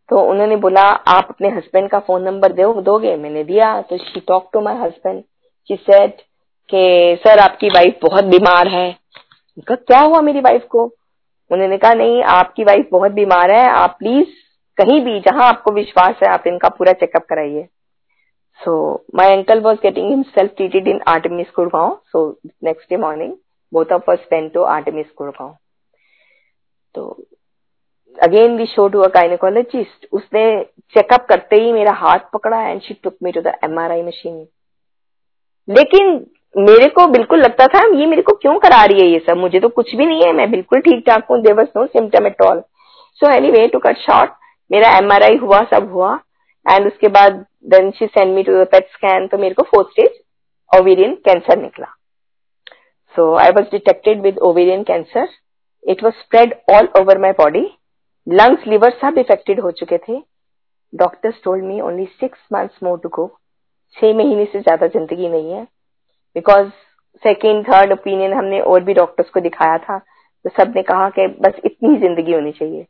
[0.08, 3.16] तो उन्होंने बोला आप अपने हस्बैंड का फ़ोन नंबर दो दोगे?
[3.16, 5.22] मैंने दिया। तो she talk to my husband
[5.70, 6.12] she said
[6.70, 8.90] कि सर आपकी वाइफ बहुत बीमार है।
[9.68, 10.86] क्या हुआ मेरी वाइफ को?
[11.50, 14.28] उन्होंने कहा, नहीं, आपकी वाइफ बहुत बीमार है, आप प्लीज़
[14.78, 17.68] कहीं भी, जहाँ आपको विश्वास है, आप इनका पूरा चेकअप कराइए.
[18.60, 23.32] So my uncle was getting himself treated in Artemis Gurgaon so next day morning
[23.72, 25.56] both of us went to Artemis Gurgaon
[26.94, 27.04] तो
[28.18, 29.08] again we show to a
[30.12, 30.42] उसने
[30.94, 34.46] चेकअप करते ही मेरा हाथ पकड़ा and she took me to the MRI machine
[35.68, 36.18] लेकिन
[36.54, 39.36] मेरे को बिल्कुल लगता था, ये मेरे को क्यों करा रही है ये सब?
[39.36, 42.26] मुझे तो कुछ भी नहीं है, मैं बिल्कुल ठीक ठाक हूँ there was no symptom
[42.26, 42.60] at all
[43.20, 44.30] so anyway to cut short
[44.70, 46.18] मेरा एमआरआई हुआ, सब हुआ
[46.66, 50.20] एंड उसके बाद then she send me to PET scan तो मेरे को फोर्थ स्टेज
[50.70, 51.86] ओवेरियन कैंसर निकला।
[53.14, 55.28] So I was detected with ovarian cancer
[55.84, 57.66] it was spread all over my body
[58.26, 60.20] lungs liver सब इफेक्टेड हो चुके थे।
[60.92, 63.26] Doctors told me only six months more to go
[63.96, 65.66] छह महीने से ज़्यादा ज़िंदगी नहीं है।
[66.38, 66.66] बिकॉज़
[67.22, 69.98] सेकेंड थर्ड ओपिनियन हमने और भी डॉक्टर्स को दिखाया था।
[70.44, 72.86] तो सबने कहा कि बस इतनी ज़िंदगी होनी चाहिए।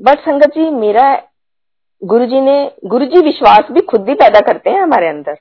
[0.00, 1.22] बट संगत जी, मेरा
[2.02, 5.36] गुरुजी ने, गुरुजी विश्वास भी खुद भी पैदा करते हैं हमारे अंदर।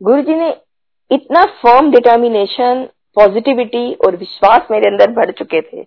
[0.00, 0.50] गुरुजी ने
[1.10, 5.82] इतना फर्म डिटर्मिनेशन पॉजिटिविटी और विश्वास मेरे अंदर बढ़ चुके थे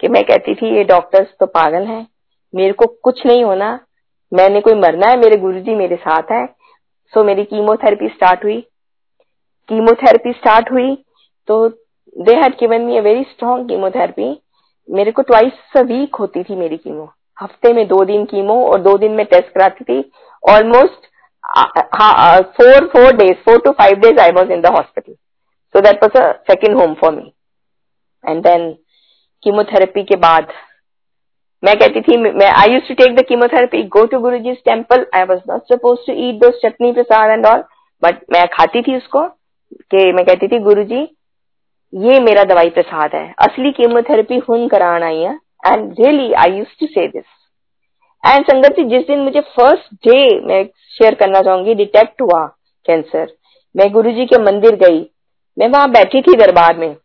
[0.00, 2.06] कि मैं कहती थी, ये डॉक्टर्स तो पागल हैं।
[2.54, 3.78] मेरे को कुछ नहीं होना।
[4.32, 6.46] मैंने कोई मरना है, मेरे गुरुजी मेरे साथ है।
[7.12, 8.66] सो मेरी कीमोथेरेपी स्टार्ट हुई।
[9.68, 10.94] कीमोथेरेपी स्टार्ट हुई
[11.48, 11.66] तो
[12.18, 14.30] they had given me a very strong chemotherapy
[14.88, 18.80] मेरे को ट्वाइस अ वीक होती थी मेरी कीमो हफ़्ते में दो दिन कीमो और
[18.82, 20.10] दो दिन में टेस्ट कराती थी.
[20.42, 21.10] Almost
[22.56, 26.18] four four days four to five days I was in the hospital so that was
[26.18, 27.32] a second home for me
[28.24, 28.70] and then
[29.42, 30.52] chemotherapy के बाद
[31.62, 35.24] मैं कहती थी, मैं I use to take the chemotherapy go to Guru temple I
[35.24, 37.62] was not suppose to eat दो chutney prasad and all
[38.02, 39.20] but मैं खाती थी उसको.
[39.90, 41.00] कि मैं कहती थी गुरु जी
[41.92, 46.78] ये मेरा दवाई प्रसाद है। असली कीमोथेरेपी खून कराना आई है and really I use
[46.80, 47.24] to say this
[48.24, 52.44] and Sangat ji, जिस दिन मुझे फ़र्स्ट डे मैं शेयर करना चाहूँगी डिटेक्ट हुआ
[52.86, 53.32] कैंसर
[53.74, 55.00] मैं गुरु जी के मंदिर गई।
[55.56, 56.96] मैं वहाँ बैठी थी दरबार में।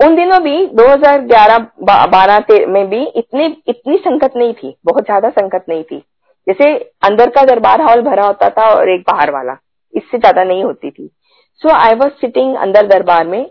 [0.00, 5.68] उन दिनों भी 2011 12 में भी इतनी इतनी संकट नहीं थी, बहुत ज़्यादा संकट
[5.68, 5.98] नहीं थी।
[6.46, 9.56] जैसे अंदर का दरबार हॉल भरा होता था और एक बाहर वाला।
[9.94, 11.10] इससे ज़्यादा नहीं होती थी।
[11.62, 13.44] सो आई वॉज़ सिटिंग अंदर दरबार में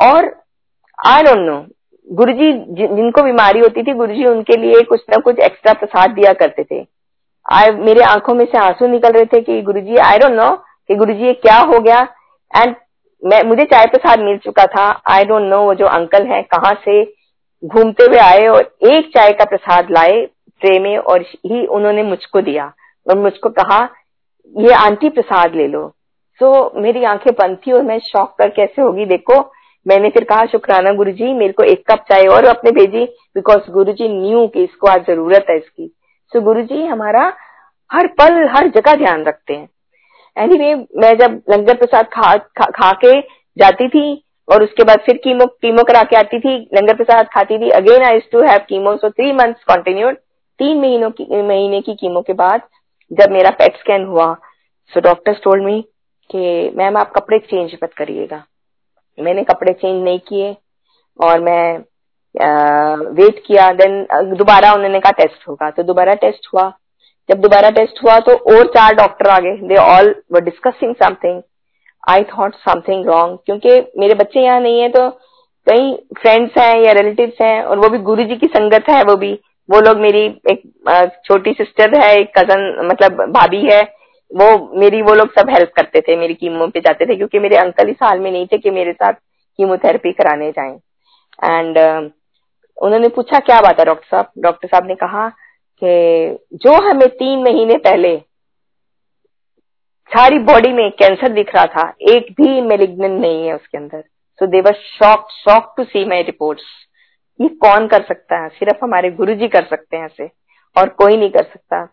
[0.00, 0.34] और
[0.98, 1.64] आई डोंट नो
[2.08, 6.10] गुरु जी, जिनको बीमारी होती थी गुरु जी उनके लिए कुछ ना कुछ एक्स्ट्रा प्रसाद
[6.10, 6.84] दिया करते थे।
[7.46, 10.50] आई मेरे आँखों में से आँसू निकल रहे थे कि गुरु जी आई डोंट नो
[10.88, 12.00] कि गुरु जी ये क्या हो गया।
[12.50, 12.74] एंड
[13.22, 16.74] मैं, मुझे चाय प्रसाद मिल चुका था। आई डोंट नो वो जो अंकल है कहाँ
[16.84, 17.02] से
[17.62, 20.24] घूमते हुए आए और एक चाय का प्रसाद लाए
[20.60, 22.72] ट्रे में और ही उन्होंने मुझको दिया
[23.06, 23.78] और मुझको कहा
[24.54, 25.88] ये आंटी प्रसाद ले लो।
[26.40, 29.04] सो so, मेरी आँखें बंद थी और मैं शौक कर कैसे होगी?
[29.06, 29.40] देखो
[29.86, 33.04] मैंने फिर कहा शुक्राना गुरु जी मेरे को एक कप चाय और अपने भेजी
[33.34, 35.86] बिकॉज़ गुरु जी न्यू कि इसको आज ज़रूरत है इसकी।
[36.32, 37.32] सो so, गुरु जी हमारा
[37.90, 39.68] हर पल हर जगह ध्यान रखते हैं।
[40.36, 43.20] एनी anyway, मैं जब लंगर प्रसाद खा, खा खा के
[43.56, 47.58] जाती थी और उसके बाद फिर कीमो कीमो करा के आती थी लंगर प्रसाद खाती
[47.58, 50.16] थी again I to have chemo so three months continued
[50.60, 52.60] तीन महीनों की महीने की कीमो के बाद
[53.10, 54.32] जब मेरा पेट स्कैन हुआ
[54.92, 55.80] सो डॉक्टर टोल्ड मी
[56.30, 58.42] कि मैम आप कपड़े चेंज मत करिएगा.
[59.18, 60.56] मैंने कपड़े चेंज नहीं किए
[61.18, 61.78] और मैं
[63.14, 64.02] वेट किया देन
[64.34, 66.72] दोबारा उन्होंने कहा टेस्ट होगा। तो दोबारा टेस्ट हुआ।
[67.28, 71.40] जब दोबारा टेस्ट हुआ तो और चार डॉक्टर आ गए। They all were discussing something
[72.04, 75.08] I thought something wrong क्योंकि मेरे बच्चे यहाँ नहीं है तो
[75.66, 79.16] कई फ्रेंड्स हैं या रिलेटिव्स हैं, और वो भी गुरु जी की संगत है, वो
[79.16, 79.32] भी।
[79.68, 83.82] वो लोग मेरी एक छोटी सिस्टर है एक कज़न मतलब भाभी है
[84.30, 84.46] वो
[84.80, 87.88] मेरी वो लोग सब हेल्प करते थे मेरी कीमो पे जाते थे क्योंकि मेरे अंकल
[87.88, 90.74] इस हाल में नहीं थे कि मेरे साथ कीमोथेरेपी कराने जाएँ।
[91.44, 92.10] एंड uh,
[92.78, 94.30] उन्होंने पूछा क्या बात है डॉक्टर साहब?
[94.38, 95.28] डॉक्टर साहब ने कहा
[95.82, 98.16] कि जो हमें तीन महीने पहले
[100.10, 104.00] सारी बॉडी में कैंसर दिख रहा था एक भी मेलिग्नेंट नहीं है उसके अंदर।
[104.40, 106.64] So they were shock shock to see my reports
[107.40, 108.48] ये कौन कर सकता है?
[108.48, 110.30] सिर्फ़ हमारे गुरु जी कर सकते हैं ऐसे।
[110.76, 111.84] और कोई नहीं कर सकता।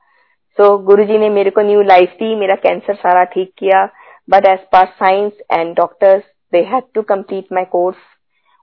[0.58, 3.86] सो so, गुरु जी ने मेरे को न्यू लाइफ दी मेरा कैंसर सारा ठीक किया।
[4.30, 7.98] But as per science and doctors they had to complete my course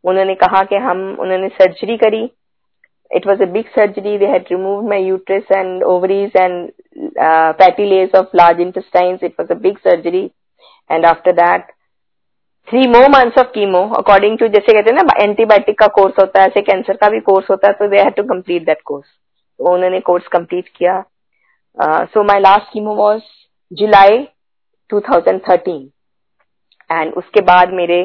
[0.04, 2.22] उन्होंने कहा कि हम उन्होंने सर्जरी करी।
[3.10, 6.70] It was a big surgery they had remove my uterus and ovaries and
[7.58, 10.24] fatty layers of large intestine it was a big surgery
[10.90, 11.72] and after that
[12.70, 16.40] three more months of chemo according to जैसे कहते हैं ना antibiotic का course होता
[16.40, 19.06] है ऐसे cancer का भी कोर्स होता है तो they had to complete that course
[19.06, 20.92] तो उन्होंने कोर्स कंप्लीट किया।
[22.12, 23.22] So my last chemo was
[23.72, 24.18] July
[24.90, 25.80] 2013
[26.90, 28.04] and उसके बाद मेरे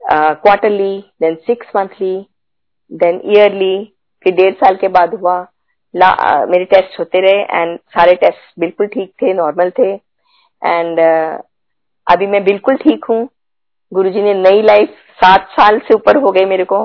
[0.00, 2.16] quarterly then six monthly
[2.90, 3.76] then yearly
[4.24, 5.38] फिर डेढ़ साल के बाद हुआ।
[5.94, 10.98] ला, आ, मेरे टेस्ट होते रहे एंड सारे टेस्ट बिल्कुल ठीक थे नॉर्मल थे। एंड
[10.98, 11.42] uh,
[12.06, 13.28] अभी मैं बिल्कुल ठीक हूँ।
[13.92, 16.82] गुरुजी ने नई लाइफ सात साल से ऊपर हो गए मेरे को।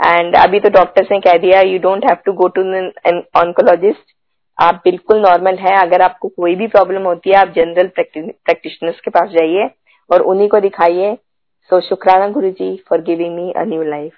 [0.00, 4.14] एंड अभी तो डॉक्टर्स ने कह दिया you don't have to go to an oncologist
[4.58, 9.10] आप बिल्कुल नॉर्मल है। अगर आपको कोई भी प्रॉब्लम होती है, आप जनरल प्रैक्टिशनर्स के
[9.10, 9.68] पास जाइए
[10.10, 11.14] और उन्हीं को दिखाइए।
[11.70, 14.12] सो शुक्राना Guru ji for giving me a new life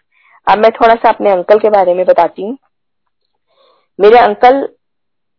[0.46, 2.56] अब मैं थोड़ा सा अपने अंकल के बारे में बताती हूँ।
[3.98, 4.68] मेरे अंकल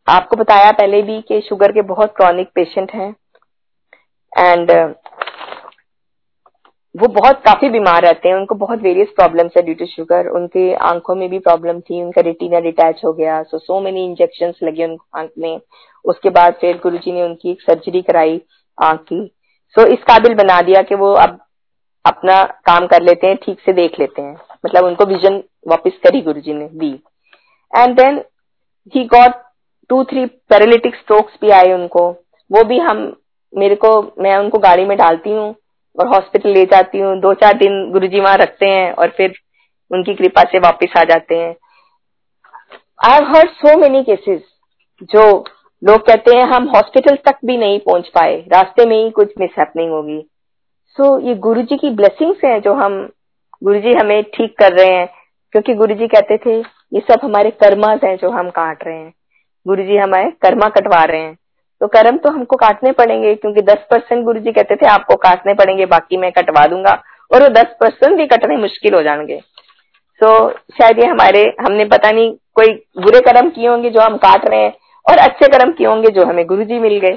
[0.07, 3.09] आपको बताया पहले भी कि शुगर के बहुत क्रॉनिक पेशेंट हैं।
[4.33, 4.71] एंड
[6.95, 10.73] वो बहुत काफ़ी बीमार रहते हैं उनको बहुत वेरियस प्रॉब्लम्स है ड्यू टू शुगर उनके
[10.85, 14.85] आँखों में भी प्रॉब्लम थी उनका रेटिना डिटैच हो गया सो सो मेनी इंजेक्शन लगे
[14.85, 15.59] उनको आँख में।
[16.05, 18.41] उसके बाद फिर गुरु जी ने उनकी एक सर्जरी कराई
[18.77, 19.31] आँख की।
[19.75, 21.39] सो so, इस काबिल बना दिया कि वो अब
[22.05, 26.21] अपना काम कर लेते हैं ठीक से देख लेते हैं। मतलब उनको विजन वापस करी
[26.21, 26.91] गुरु जी ने दी।
[27.73, 28.21] And then
[28.93, 29.41] he got
[29.89, 32.09] two three paralytic strokes भी आए उनको।
[32.51, 33.05] वो भी हम
[33.53, 35.53] मेरे को मैं उनको गाड़ी में डालती हूँ
[35.99, 39.33] और हॉस्पिटल ले जाती हूँ। दो चार दिन गुरु जी वहाँ रखते हैं और फिर
[39.91, 41.55] उनकी कृपा से वापस आ जाते हैं।
[43.05, 44.41] I have heard so many cases
[45.03, 45.43] जो
[45.83, 49.51] लोग कहते हैं हम हॉस्पिटल तक भी नहीं पहुँच पाए। रास्ते में ही कुछ मिस
[49.59, 50.29] हैपनिंग होगी।
[50.87, 53.09] सो so, ये गुरु जी की ब्लेसिंग्स हैं जो हम
[53.63, 55.09] गुरु जी हमें ठीक कर रहे हैं।
[55.51, 56.59] क्योंकि गुरु जी कहते थे
[56.93, 59.13] ये सब हमारे कर्मास हैं जो हम काट रहे हैं।
[59.67, 61.37] गुरु जी हमारे कर्मा कटवा रहे हैं।
[61.83, 65.53] तो कर्म तो हमको काटने पड़ेंगे क्योंकि दस परसेंट गुरु जी कहते थे आपको काटने
[65.53, 66.91] पड़ेंगे बाकी मैं कटवा दूँगा।
[67.31, 69.39] और वो दस परसेंट भी कटने मुश्किल हो जाएँगे।
[70.21, 74.47] तो शायद ये हमारे हमने पता नहीं कोई बुरे कर्म किए होंगे जो हम काट
[74.49, 74.73] रहे हैं
[75.05, 77.15] और अच्छे कर्म किए होंगे जो हमें गुरु जी मिल गए।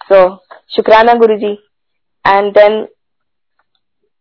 [0.00, 0.36] सो so,
[0.76, 1.52] शुक्राना गुरु जी
[2.24, 2.86] एंड देन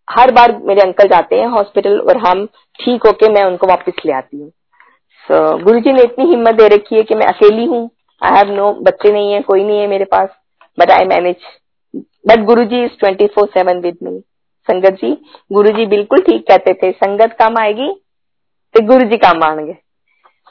[0.10, 2.46] हर बार मेरे अंकल जाते हैं हॉस्पिटल और हम
[2.80, 6.56] ठीक होके मैं उनको वापस ले आती हूँ। सो so, गुरु जी ने इतनी हिम्मत
[6.56, 7.90] दे रखी है कि मैं अकेली हूँ।
[8.28, 10.30] आई हैव नो बच्चे नहीं है कोई नहीं है मेरे पास
[10.80, 11.36] but I manage
[12.28, 14.20] but Guru ji is twenty four seven with me
[14.70, 15.12] Sangat ji
[15.54, 17.90] Guru जी बिल्कुल ठीक कहते थे संगत काम आएगी
[18.76, 19.74] तो गुरु जी काम आएँगे.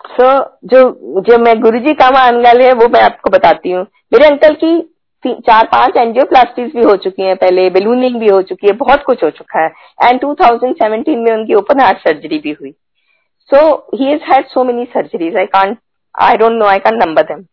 [0.04, 3.70] सो so, जो जो मैं गुरु जी काम आने वाले है वो मैं आपको बताती
[3.70, 3.82] हूँ.
[4.12, 4.80] मेरे अंकल की
[5.26, 9.24] चार पाँच एंजियोप्लास्टीज भी हो चुकी हैं पहले बेलूनिंग भी हो चुकी है बहुत कुछ
[9.24, 9.72] हो चुका है.
[10.02, 12.70] एंड 2017 में उनकी ओपन हार्ट सर्जरी भी हुई.
[13.50, 13.58] So
[13.94, 15.78] he had so many surgeries I can't
[16.14, 17.44] I don't know I can't number them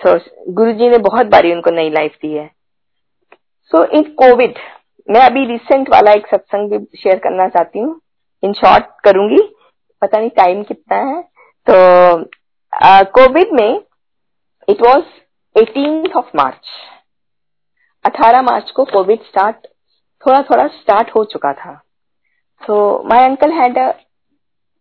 [0.00, 0.18] so
[0.52, 2.46] Guru ji ने बहुत बारी उनको नई लाइफ दी है।
[3.72, 4.58] सो इन कोविड
[5.10, 8.00] मैं अभी रिसेंट वाला एक सत्संग भी शेयर करना चाहती हूँ।
[8.42, 9.42] इन शॉर्ट करूँगी।
[10.02, 11.22] पता नहीं टाइम कितना है।
[11.66, 12.24] तो
[13.12, 13.80] कोविड uh, में
[14.68, 15.04] it was
[15.56, 16.68] eighteen of March
[18.04, 19.66] 18 मार्च को कोविड स्टार्ट
[20.22, 21.74] थोड़ा थोड़ा स्टार्ट हो चुका था।
[22.62, 23.92] So my uncle had a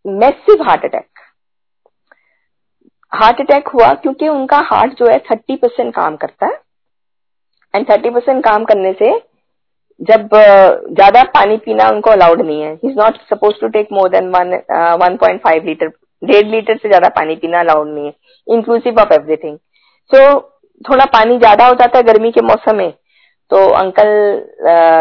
[0.06, 1.17] massive heart attack
[3.12, 6.60] heart attack हुआ क्योंकि उनका हार्ट जो है थर्टी परसेंट काम करता है।
[7.74, 9.12] एंड थर्टी परसेंट काम करने से
[10.02, 14.28] जब ज़्यादा पानी पीना उनको अलाउड नहीं है। Is not suppose to take more than
[15.02, 15.88] one point five litre
[16.22, 18.14] डेढ़ लीटर से ज़्यादा पानी पीना अलाउड नहीं है।
[18.48, 19.58] इंक्लूसिव ऑफ़ एवरीथिंग
[20.12, 20.40] सो
[20.86, 22.92] थोड़ा पानी ज़्यादा हो जाता है गर्मी के मौसम में
[23.52, 24.08] तो अंकल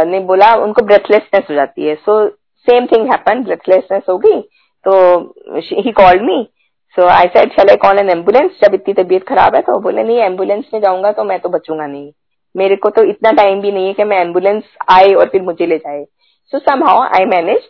[0.09, 2.27] ने बोला उनको ब्रेथलेसनेस हो जाती है। So
[2.66, 4.40] same thing happen breathlessness होगी
[4.85, 4.95] तो
[5.57, 6.42] he called me
[6.96, 10.02] so I said चल आई कॉल एन एंबुलेंस जब इतनी तबीयत खराब है तो बोले,
[10.02, 12.11] नहीं एंबुलेंस में जाऊँगा तो मैं तो बचूँगा नहीं।
[12.54, 15.66] मेरे को तो इतना टाइम भी नहीं है कि मैं एंबुलेंस आए और फिर मुझे
[15.66, 16.04] ले जाए।
[16.52, 17.68] So somehow I manage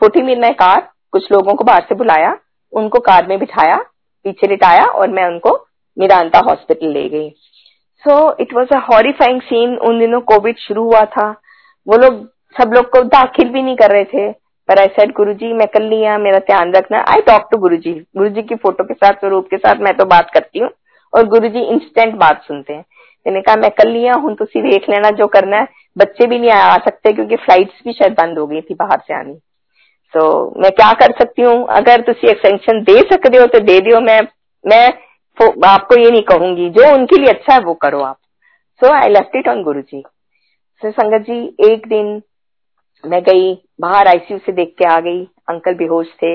[0.00, 2.36] put in my car कुछ लोगों को बाहर से बुलाया,
[2.72, 3.76] उनको कार में बिठाया,
[4.24, 5.56] पीछे लिटाया और मैं उनको
[5.96, 7.28] मिरांता हॉस्पिटल ले गई।
[8.04, 11.28] So it was a horrifying scene उन दिनों कोविड शुरू हुआ था।
[11.86, 12.24] वो लोग,
[12.56, 14.30] सब लोग को दाखिल भी नहीं कर रहे थे।
[14.70, 17.76] पर आई सेड गुरु जी मैं कल नहीं मेरा ध्यान रखना आई टॉक टू गुरु
[17.76, 20.68] जी गुरु जी की फ़ोटो के साथ स्वरूप के साथ मैं तो बात करती हूँ।
[21.12, 22.84] और गुरु जी इंस्टेंट बात सुनते हैं।
[23.26, 26.38] मैंने कहा मैं कल लिया हूँ तो सिर्फ़ देख लेना जो करना है। बच्चे भी
[26.38, 29.34] नहीं आ सकते क्योंकि फ्लाइट्स भी शायद बंद हो गई थी बाहर से आनी।
[30.14, 31.66] सो so, मैं क्या कर सकती हूँ?
[31.70, 34.20] अगर तुम एक्सटेंशन दे सकते हो तो दे दियो। मैं
[34.64, 34.86] मैं
[35.66, 38.18] आपको ये नहीं कहूँगी। जो उनके लिए अच्छा है वो करो आप।
[38.80, 40.02] So I left it on Guru ji
[40.82, 42.20] so संगत जी एक दिन
[43.04, 46.32] मैं गई, बाहर आईसीयू से देख के आ गई। अंकल बेहोश थे।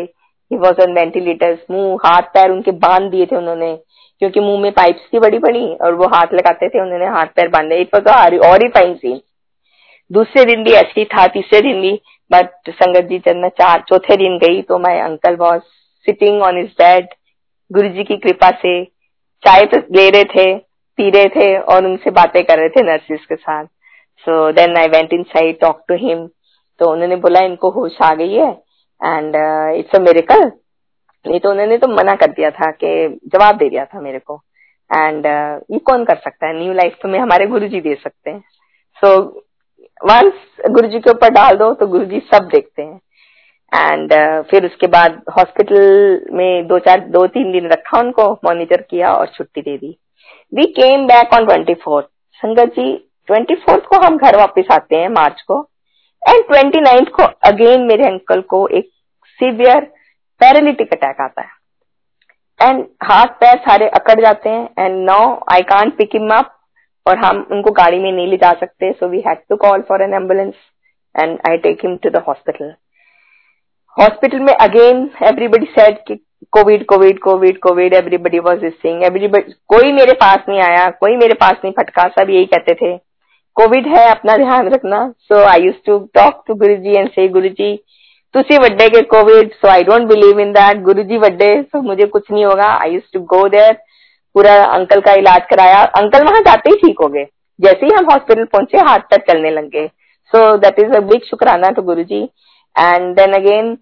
[0.51, 3.75] ही वॉज़ ऑन वेंटिलेटर्स मुँह, हाथ, पैर उनके बाँध दिए थे उन्होंने।
[4.19, 7.47] क्योंकि मुँह में पाइप्स थी बड़ी बड़ी और वो हाथ लगाते थे उन्होंने हाथ, पैर
[7.47, 9.19] बांधे इट वॉज़ और ही फाइन सीन
[10.11, 12.01] दूसरे दिन भी ऐसी था, तीसरे दिन भी।
[12.31, 15.61] बट संगत जी, जब मैं चार, चौथे दिन गई तो my uncle was
[16.07, 17.07] sitting on is bed
[17.71, 18.83] Guru ji की कृपा से
[19.43, 20.55] चाय तो ले रहे थे,
[20.97, 23.65] पी रहे थे और उनसे बातें कर रहे थे नर्सिस के साथ।
[24.25, 26.27] So then I went inside talk to him
[26.79, 28.51] तो उन्होंने बोला इनको होश आ गई है
[29.01, 29.35] एंड
[29.79, 30.51] इट्स अ मेरेकल
[31.25, 32.89] नहीं तो उन्होंने तो मना कर दिया था कि
[33.33, 34.35] जवाब दे दिया था मेरे को।
[34.89, 36.53] एंड uh, ये कौन कर सकता है?
[36.55, 38.39] न्यू लाइफ तो में हमारे गुरु जी दे सकते हैं।
[39.03, 39.17] सो
[40.01, 42.99] वंस गुरु जी के ऊपर डाल दो तो गुरु जी सब देखते हैं।
[43.71, 48.81] एंड uh, फिर उसके बाद हॉस्पिटल में दो चार दो तीन दिन रखा उनको मॉनिटर
[48.81, 49.97] किया और छुट्टी दे दी।
[50.53, 52.07] We came back on twenty fourth
[52.41, 52.93] Sangat ji
[53.27, 55.61] twenty fourth को हम घर वापस आते हैं मार्च को।
[56.25, 58.89] एंड ट्वेंटी नाइन्थ को अगेन मेरे अंकल को एक
[59.39, 59.79] सीवियर
[60.41, 65.95] पैरालिटिक अटैक आता है। एंड हाथ पैर सारे अकड़ जाते हैं। And now I can't
[65.97, 66.51] pick him up
[67.05, 70.01] और हम उनको गाड़ी में नहीं ले जा सकते। So we had to call for
[70.01, 70.53] an ambulance
[71.15, 72.73] and I take him to the hospital
[73.97, 76.15] hospital में अगेन एवरीबडी सेड कि
[76.51, 81.33] Covid Covid Covid Covid everybody was sing everybody कोई मेरे पास नहीं आया। कोई मेरे
[81.33, 82.95] पास नहीं फटका। सब यही कहते थे।
[83.57, 87.27] कोविड है अपना ध्यान रखना। So I use to talk to Guru ji and say
[87.29, 87.75] Guru ji
[88.35, 92.05] तुसी वड्डे के Covid so I don't believe in that Guru ji वड्डे सो मुझे
[92.07, 93.73] कुछ नहीं होगा। I use to go there
[94.35, 97.25] पूरा अंकल का इलाज कराया। अंकल वहाँ जाते ही ठीक हो गए।
[97.59, 99.87] जैसे ही हम हॉस्पिटल पहुँचे हाथ तक चलने लग गए।
[100.31, 102.23] So that is a big शुक्राना to Guru ji
[102.75, 103.77] and then again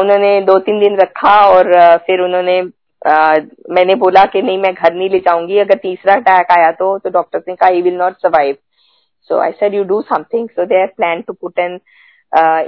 [0.00, 2.60] उन्होंने दो तीन दिन रखा और uh, फिर उन्होंने
[3.06, 3.40] Uh,
[3.70, 7.10] मैंने बोला कि नहीं मैं घर नहीं ले जाऊँगी। अगर तीसरा अटैक आया तो तो
[7.10, 8.56] डॉक्टर ने कहा I will not survive
[9.30, 11.74] so I said you do something so they plan to put an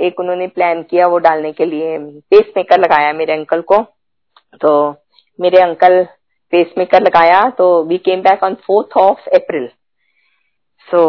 [0.05, 3.79] एक उन्होंने प्लान किया वो डालने के लिए। पेस मेकर लगाया मेरे अंकल को।
[4.61, 4.71] तो
[5.39, 6.03] मेरे अंकल
[6.53, 9.69] पेस मेकर लगाया। तो we came back on fourth of April
[10.89, 11.05] so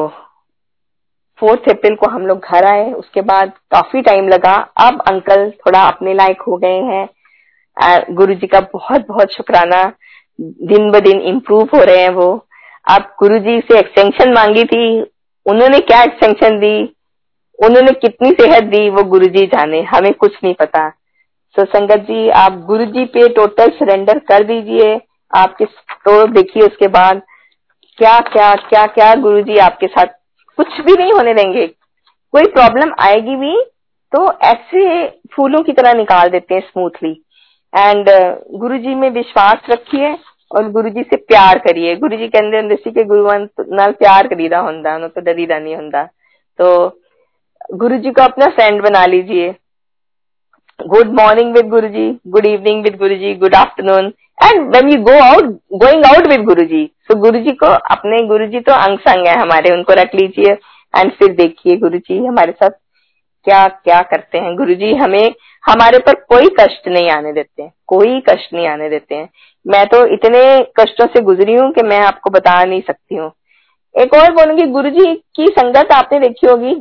[1.40, 4.56] fourth April को हम लोग घर आए। उसके बाद काफ़ी टाइम लगा।
[4.88, 7.08] अब अंकल थोड़ा अपने लायक हो गए हैं।
[8.10, 9.94] गुरु जी का बहुत बहुत शुक्राना।
[10.42, 12.48] दिन ब दिन इम्प्रूव हो रहे हैं वो।
[12.90, 15.02] आप गुरु जी से एक्सटेंशन मांगी थी,
[15.46, 16.96] उन्होंने क्या एक्सटेंशन दी?
[17.60, 18.90] उन्होंने कितनी सेहत दी?
[18.90, 20.90] वो गुरु जी जाने, हमें कुछ नहीं पता।
[21.56, 25.02] सो संगत जी, आप गुरु जी पे टोटल सरेंडर कर दीजिए।
[25.36, 27.22] आपके तो देखिए उसके बाद।
[27.98, 30.06] क्या क्या क्या क्या गुरु जी आपके साथ
[30.58, 31.68] कुछ भी नहीं होने देंगे।
[32.34, 33.64] कोई प्रॉब्लम आएगी भी
[34.12, 37.22] तो ऐसे फूलों की तरह निकाल देते हैं स्मूथली
[37.74, 40.16] एंड uh, गुरु जी में विश्वास रखिए
[40.52, 44.28] और गुरु जी से प्यार करिए। गुरु जी कहते हैं के गुरुवंत तो नाल प्यार
[44.28, 46.04] करीदा होंदा ना तो डरीदा नहीं होंदा।
[46.60, 46.88] तो
[47.74, 49.54] गुरु जी को अपना फ्रेंड बना लीजिए।
[50.80, 54.06] Good morning with Guru ji good evening with Guru ji good afternoon
[54.38, 58.22] and when you go out going out with Guru ji so गुरु जी को अपने
[58.28, 60.54] गुरु जी तो अंग संग है हमारे, उनको रख लीजिए।
[60.94, 62.70] एंड फिर देखिए गुरु जी हमारे साथ
[63.46, 64.56] क्या क्या करते हैं?
[64.56, 65.34] गुरु जी हमें,
[65.64, 69.30] हमारे पर कोई कष्ट नहीं आने देते हैं। कोई कष्ट नहीं आने देते हैं।
[69.66, 70.42] मैं तो इतने
[70.80, 73.32] कष्टों से गुजरी हूँ कि मैं आपको बता नहीं सकती हूँ।
[73.96, 76.76] एक और बोलूँगी गुरु जी की संगत आपने देखी होगी?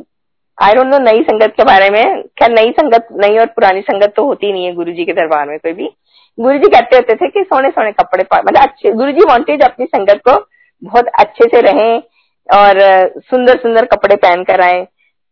[0.57, 4.13] आई डोंट नो नई संगत के बारे में। खैर, नई संगत नई और पुरानी संगत
[4.15, 5.89] तो होती नहीं है गुरु जी के दरबार में कोई भी।
[6.37, 9.85] गुरु जी कहते होते थे कि सोने सोने कपड़े मतलब अच्छे गुरु जी वॉन्टेड अपनी
[9.85, 10.37] संगत को
[10.81, 12.01] बहुत अच्छे से रहें
[12.49, 12.79] और
[13.21, 14.83] सुंदर सुंदर कपड़े पहन कर आए।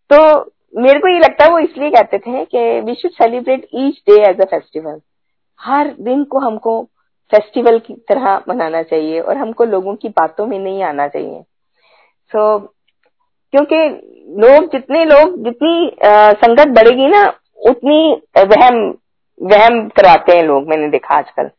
[0.10, 0.20] तो
[0.74, 4.22] मेरे को ये लगता है वो इसलिए कहते थे कि we should celebrate each day
[4.30, 5.00] as a festival
[5.60, 6.82] हर दिन को हमको
[7.32, 11.42] फेस्टिवल की तरह मनाना चाहिए और हमको लोगों की बातों में नहीं आना चाहिए।
[12.32, 12.68] सो so,
[13.54, 13.76] क्योंकि
[14.42, 17.26] लोग जितने लोग जितनी आ, संगत बढ़ेगी ना
[17.70, 18.00] उतनी
[18.38, 18.80] वहम
[19.42, 21.50] वहम कराते हैं लोग मैंने देखा आजकल।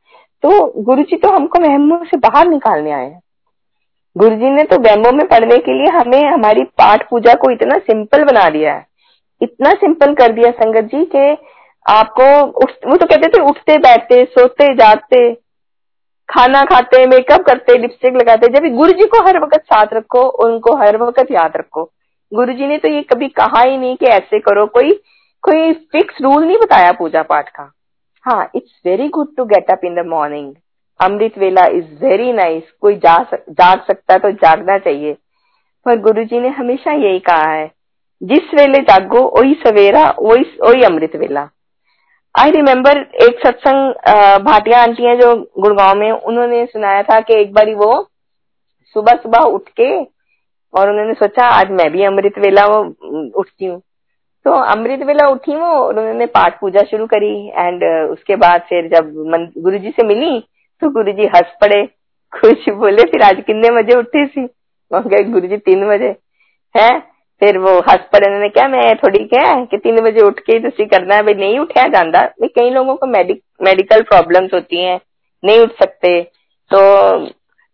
[0.42, 3.20] तो गुरु जी तो हमको वहमों से बाहर निकालने आए हैं।
[4.16, 7.78] गुरु जी ने तो वहमों में पढ़ने के लिए हमें हमारी पाठ पूजा को इतना
[7.78, 8.86] सिंपल बना दिया है।
[9.40, 11.32] इतना सिंपल कर दिया संगत जी के
[11.86, 12.24] आपको
[12.90, 15.32] वो तो कहते थे उठते, बैठते, सोते, जागते,
[16.28, 20.76] खाना खाते मेकअप करते लिपस्टिक लगाते, जब गुरु जी को हर वक्त साथ रखो, उनको
[20.76, 21.84] हर वक्त याद रखो।
[22.32, 24.92] गुरु जी ने तो ये कभी कहा ही नहीं कि ऐसे करो, कोई
[25.44, 27.70] कोई फिक्स रूल नहीं बताया पूजा पाठ का।
[28.24, 30.52] हाँ it's very good to get up in the morning
[31.00, 35.16] amrit vela is very nice कोई जा जाग सकता तो जागना चाहिए।
[35.86, 37.66] पर गुरु जी ने हमेशा यही कहा है
[38.22, 41.48] जिस वेले जागो, वही सवेरा, वही अमृत वेला।
[42.34, 43.90] आई रिमेम्बर एक सत्संग
[44.44, 48.08] भाटिया आंटी है जो गुड़गांव में, उन्होंने सुनाया था कि एक बारी वो
[48.94, 49.90] सुबह सुबह उठ के
[50.74, 52.80] और उन्होंने सोचा, आज मैं भी अमृत वेला वो
[53.40, 53.80] उठती हूँ।
[54.44, 58.88] तो अमृत वेला उठी वो, और उन्होंने पाठ पूजा शुरू करी एंड उसके बाद फिर
[58.88, 59.12] जब
[59.58, 60.40] गुरु जी से मिली
[60.82, 61.86] तो गुरु जी हंस पड़े,
[62.40, 64.48] खुश बोले, फिर आज कितने बजे उठी थी?
[64.92, 66.16] गुरु जी तीन बजे।
[66.76, 67.07] है?
[67.42, 70.86] फिर वो हंस पड़े उन्होंने क्या मैं थोड़ी क्या कि तीन बजे उठ के तुम
[70.86, 74.98] करना है भाई नहीं उठा जाता। कई लोगों को मेडिक, मेडिकल प्रॉब्लम्स होती हैं
[75.42, 76.20] नहीं उठ सकते।
[76.70, 76.80] तो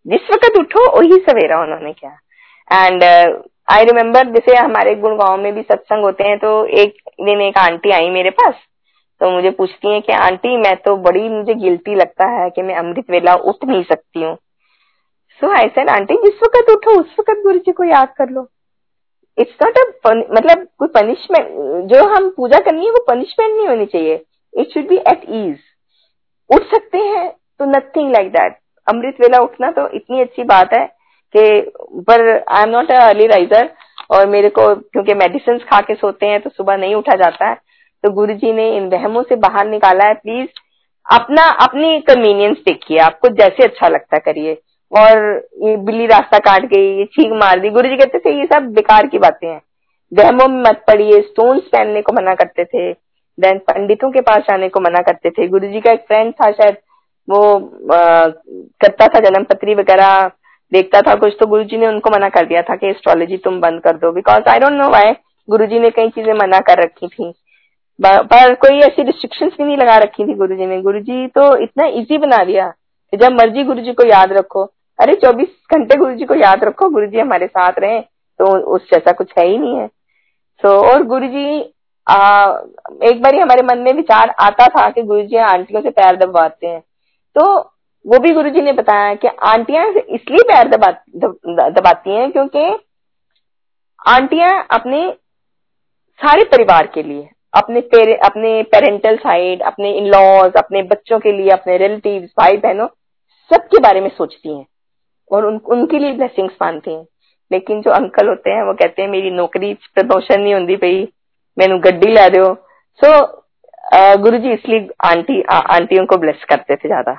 [0.05, 3.03] जिस वक्त उठो वही सवेरा उन्होंने किया। एंड
[3.67, 7.91] आई रिमेम्बर जैसे हमारे गुड़गांव में भी सत्संग होते हैं तो एक दिन एक आंटी
[7.91, 8.53] आई मेरे पास।
[9.21, 12.75] तो मुझे पूछती है कि आंटी मैं तो बड़ी मुझे गिल्टी लगता है कि मैं
[12.75, 14.35] अमृत वेला उठ नहीं सकती हूँ।
[15.41, 18.47] सो आई सेड आंटी जिस वक्त उठो उस वक्त गुरु जी को याद कर लो।
[19.37, 21.47] इट्स नॉट अ मतलब कोई पनिशमेंट
[21.89, 24.21] जो हम पूजा करनी है, वो पनिशमेंट नहीं होनी चाहिए।
[24.53, 25.57] It should be at ease
[26.49, 27.29] उठ सकते हैं
[27.59, 28.57] तो नथिंग लाइक दैट
[28.87, 31.71] अमृत वेला उठना तो इतनी अच्छी बात है कि,
[32.01, 33.69] पर I am not a early riser
[34.11, 37.55] और मेरे को, क्योंकि मेडिसिन खा के सोते हैं तो सुबह नहीं उठा जाता है।
[38.03, 40.47] तो गुरु जी ने इन वहमों से बाहर निकाला है प्लीज़
[41.05, 44.53] अपना, अपनी कन्वीनियंस देखिए। आपको जैसे अच्छा लगता करिए।
[44.91, 45.19] और
[45.63, 48.71] ये बिल्ली रास्ता काट गई ये छींक मार दी। गुरु जी कहते थे ये सब
[48.73, 49.61] बेकार की बातें हैं।
[50.11, 52.91] वहमों में मत पड़िए स्टोन्स पहनने को मना करते थे
[53.37, 56.51] देन पंडितों के पास जाने को मना करते थे। गुरु जी का एक फ्रेंड था
[56.53, 56.77] शायद
[57.27, 57.41] वो
[57.93, 58.27] आ,
[58.81, 60.31] करता था जन्म पत्री वगैरह
[60.71, 63.59] देखता था कुछ तो गुरु जी ने उनको मना कर दिया था कि एस्ट्रोलॉजी तुम
[63.61, 65.11] बंद कर दो। Because I don't know why
[65.47, 67.31] Guru ji ने कई चीज़ें मना कर रखी थी।
[67.99, 71.55] पर कोई ऐसी रिस्ट्रिक्शंस भी नहीं लगा रखी थी गुरु जी ने। गुरु जी तो
[71.63, 74.65] इतना इजी बना दिया कि जब मर्ज़ी गुरु जी को याद रखो।
[74.99, 77.99] अरे चौबीस घंटे गुरु जी को याद रखो गुरु जी हमारे साथ रहे
[78.39, 81.73] तो उस जैसा कुछ है ही नहीं है। सो so, और गुरु जी
[82.07, 82.17] आ,
[83.03, 86.67] एक बार हमारे मन में विचार आता था कि गुरु जी आंटियों से पैर दबाते
[86.67, 86.79] हैं।
[87.35, 87.45] तो
[88.05, 90.91] वो भी गुरु जी ने बताया कि आंटियाँ इसलिए पैर दबा
[91.69, 92.65] दबाती हैं क्योंकि
[94.07, 94.99] आंटियाँ अपने
[96.19, 101.31] सारे परिवार के लिए अपने पेरे, अपने पेरेंटल साइड अपने इन लॉज अपने बच्चों के
[101.31, 102.87] लिए अपने रिलेटिव भाई बहनों
[103.51, 104.65] सबके बारे में सोचती हैं।
[105.31, 107.05] और उन, उनके लिए ब्लेसिंग्स मानती हैं।
[107.51, 111.07] लेकिन जो अंकल होते हैं वो कहते हैं मेरी नौकरी प्रमोशन नहीं होती पई।
[111.57, 112.53] मैनू गड्डी ला दो
[112.99, 113.09] सो
[114.17, 117.11] गुरु जी इसलिए आंटी आ, आंटियों को ब्लेस करते थे ज़्यादा।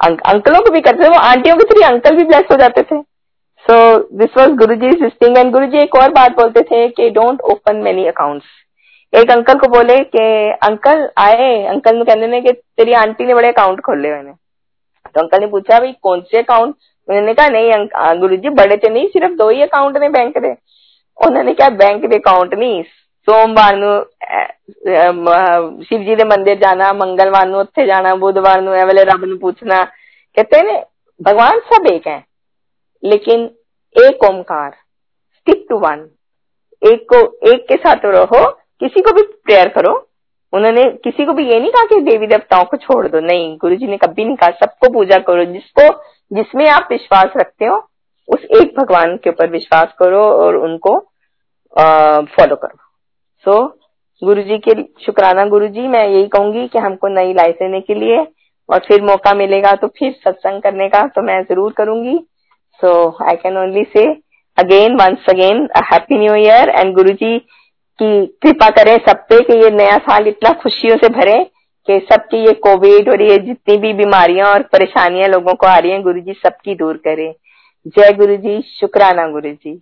[0.00, 2.82] अंक, अंकलों को भी करते थे वो आंटियों के थ्रू अंकल भी ब्लेस हो जाते
[2.82, 3.00] थे।
[3.64, 3.76] सो
[4.18, 7.40] this was Guru ji सिस्टिंग and Guru जी एक और बात बोलते थे कि डोंट
[7.52, 8.46] ओपन मेनी अकाउंट्स
[9.12, 10.22] एक अंकल को बोले कि
[10.62, 14.32] अंकल आए। अंकल कहने कि तेरी आंटी ने बड़े अकाउंट खोले मैंने
[15.06, 16.74] तो अंकल ने पूछा भाई कौन से अकाउंट
[17.08, 20.54] उन्होंने कहा, नहीं गुरु जी बड़े तो नहीं, सिर्फ़ दो ही अकाउंट ने बैंक दे.
[21.18, 22.82] उन्होंने कहा बैंक के अकाउंट नहीं,
[23.28, 23.74] सोमवार
[25.84, 29.82] शिव जी के मंदिर जाना, मंगलवार उ जाना, बुधवार नु वाले रब न पूछना।
[30.36, 30.82] कहते ने
[31.20, 32.22] भगवान सब एक है,
[33.02, 33.50] लेकिन
[33.96, 36.08] एक ओमकार स्टिक टू वन
[36.82, 38.44] एक को, एक के साथ रहो,
[38.80, 39.94] किसी को भी प्रेयर करो।
[40.52, 43.76] उन्होंने, किसी को भी ये नहीं कहा कि देवी देवताओं को छोड़ दो। नहीं गुरु
[43.76, 45.88] जी ने कभी नहीं कहा, सबको पूजा करो, जिसको
[46.30, 47.76] जिसमें आप विश्वास रखते हो
[48.28, 50.98] उस एक भगवान के ऊपर विश्वास करो और उनको
[51.76, 52.78] फॉलो करो।
[53.46, 53.68] सो so,
[54.22, 57.94] गुरु जी के शुक्राना गुरु जी मैं यही कहूँगी कि हमको नई लाइफ लेने के
[57.94, 58.18] लिए
[58.68, 62.18] और फिर मौका मिलेगा तो फिर सत्संग करने का तो मैं ज़रूर करूँगी।
[62.80, 62.90] So
[63.24, 64.04] I can only say
[64.58, 67.38] again once again happy new year and Guru ji
[67.98, 71.38] की कृपा करें सब पे कि ये नया साल इतना खुशियों से भरे
[71.90, 75.90] कि सबकी ये कोविड और ये जितनी भी बीमारियाँ और परेशानियाँ लोगों को आ रही
[75.90, 77.32] हैं गुरु जी सबकी दूर करें।
[77.86, 79.74] जय गुरु जी शुक्राना गुरु जी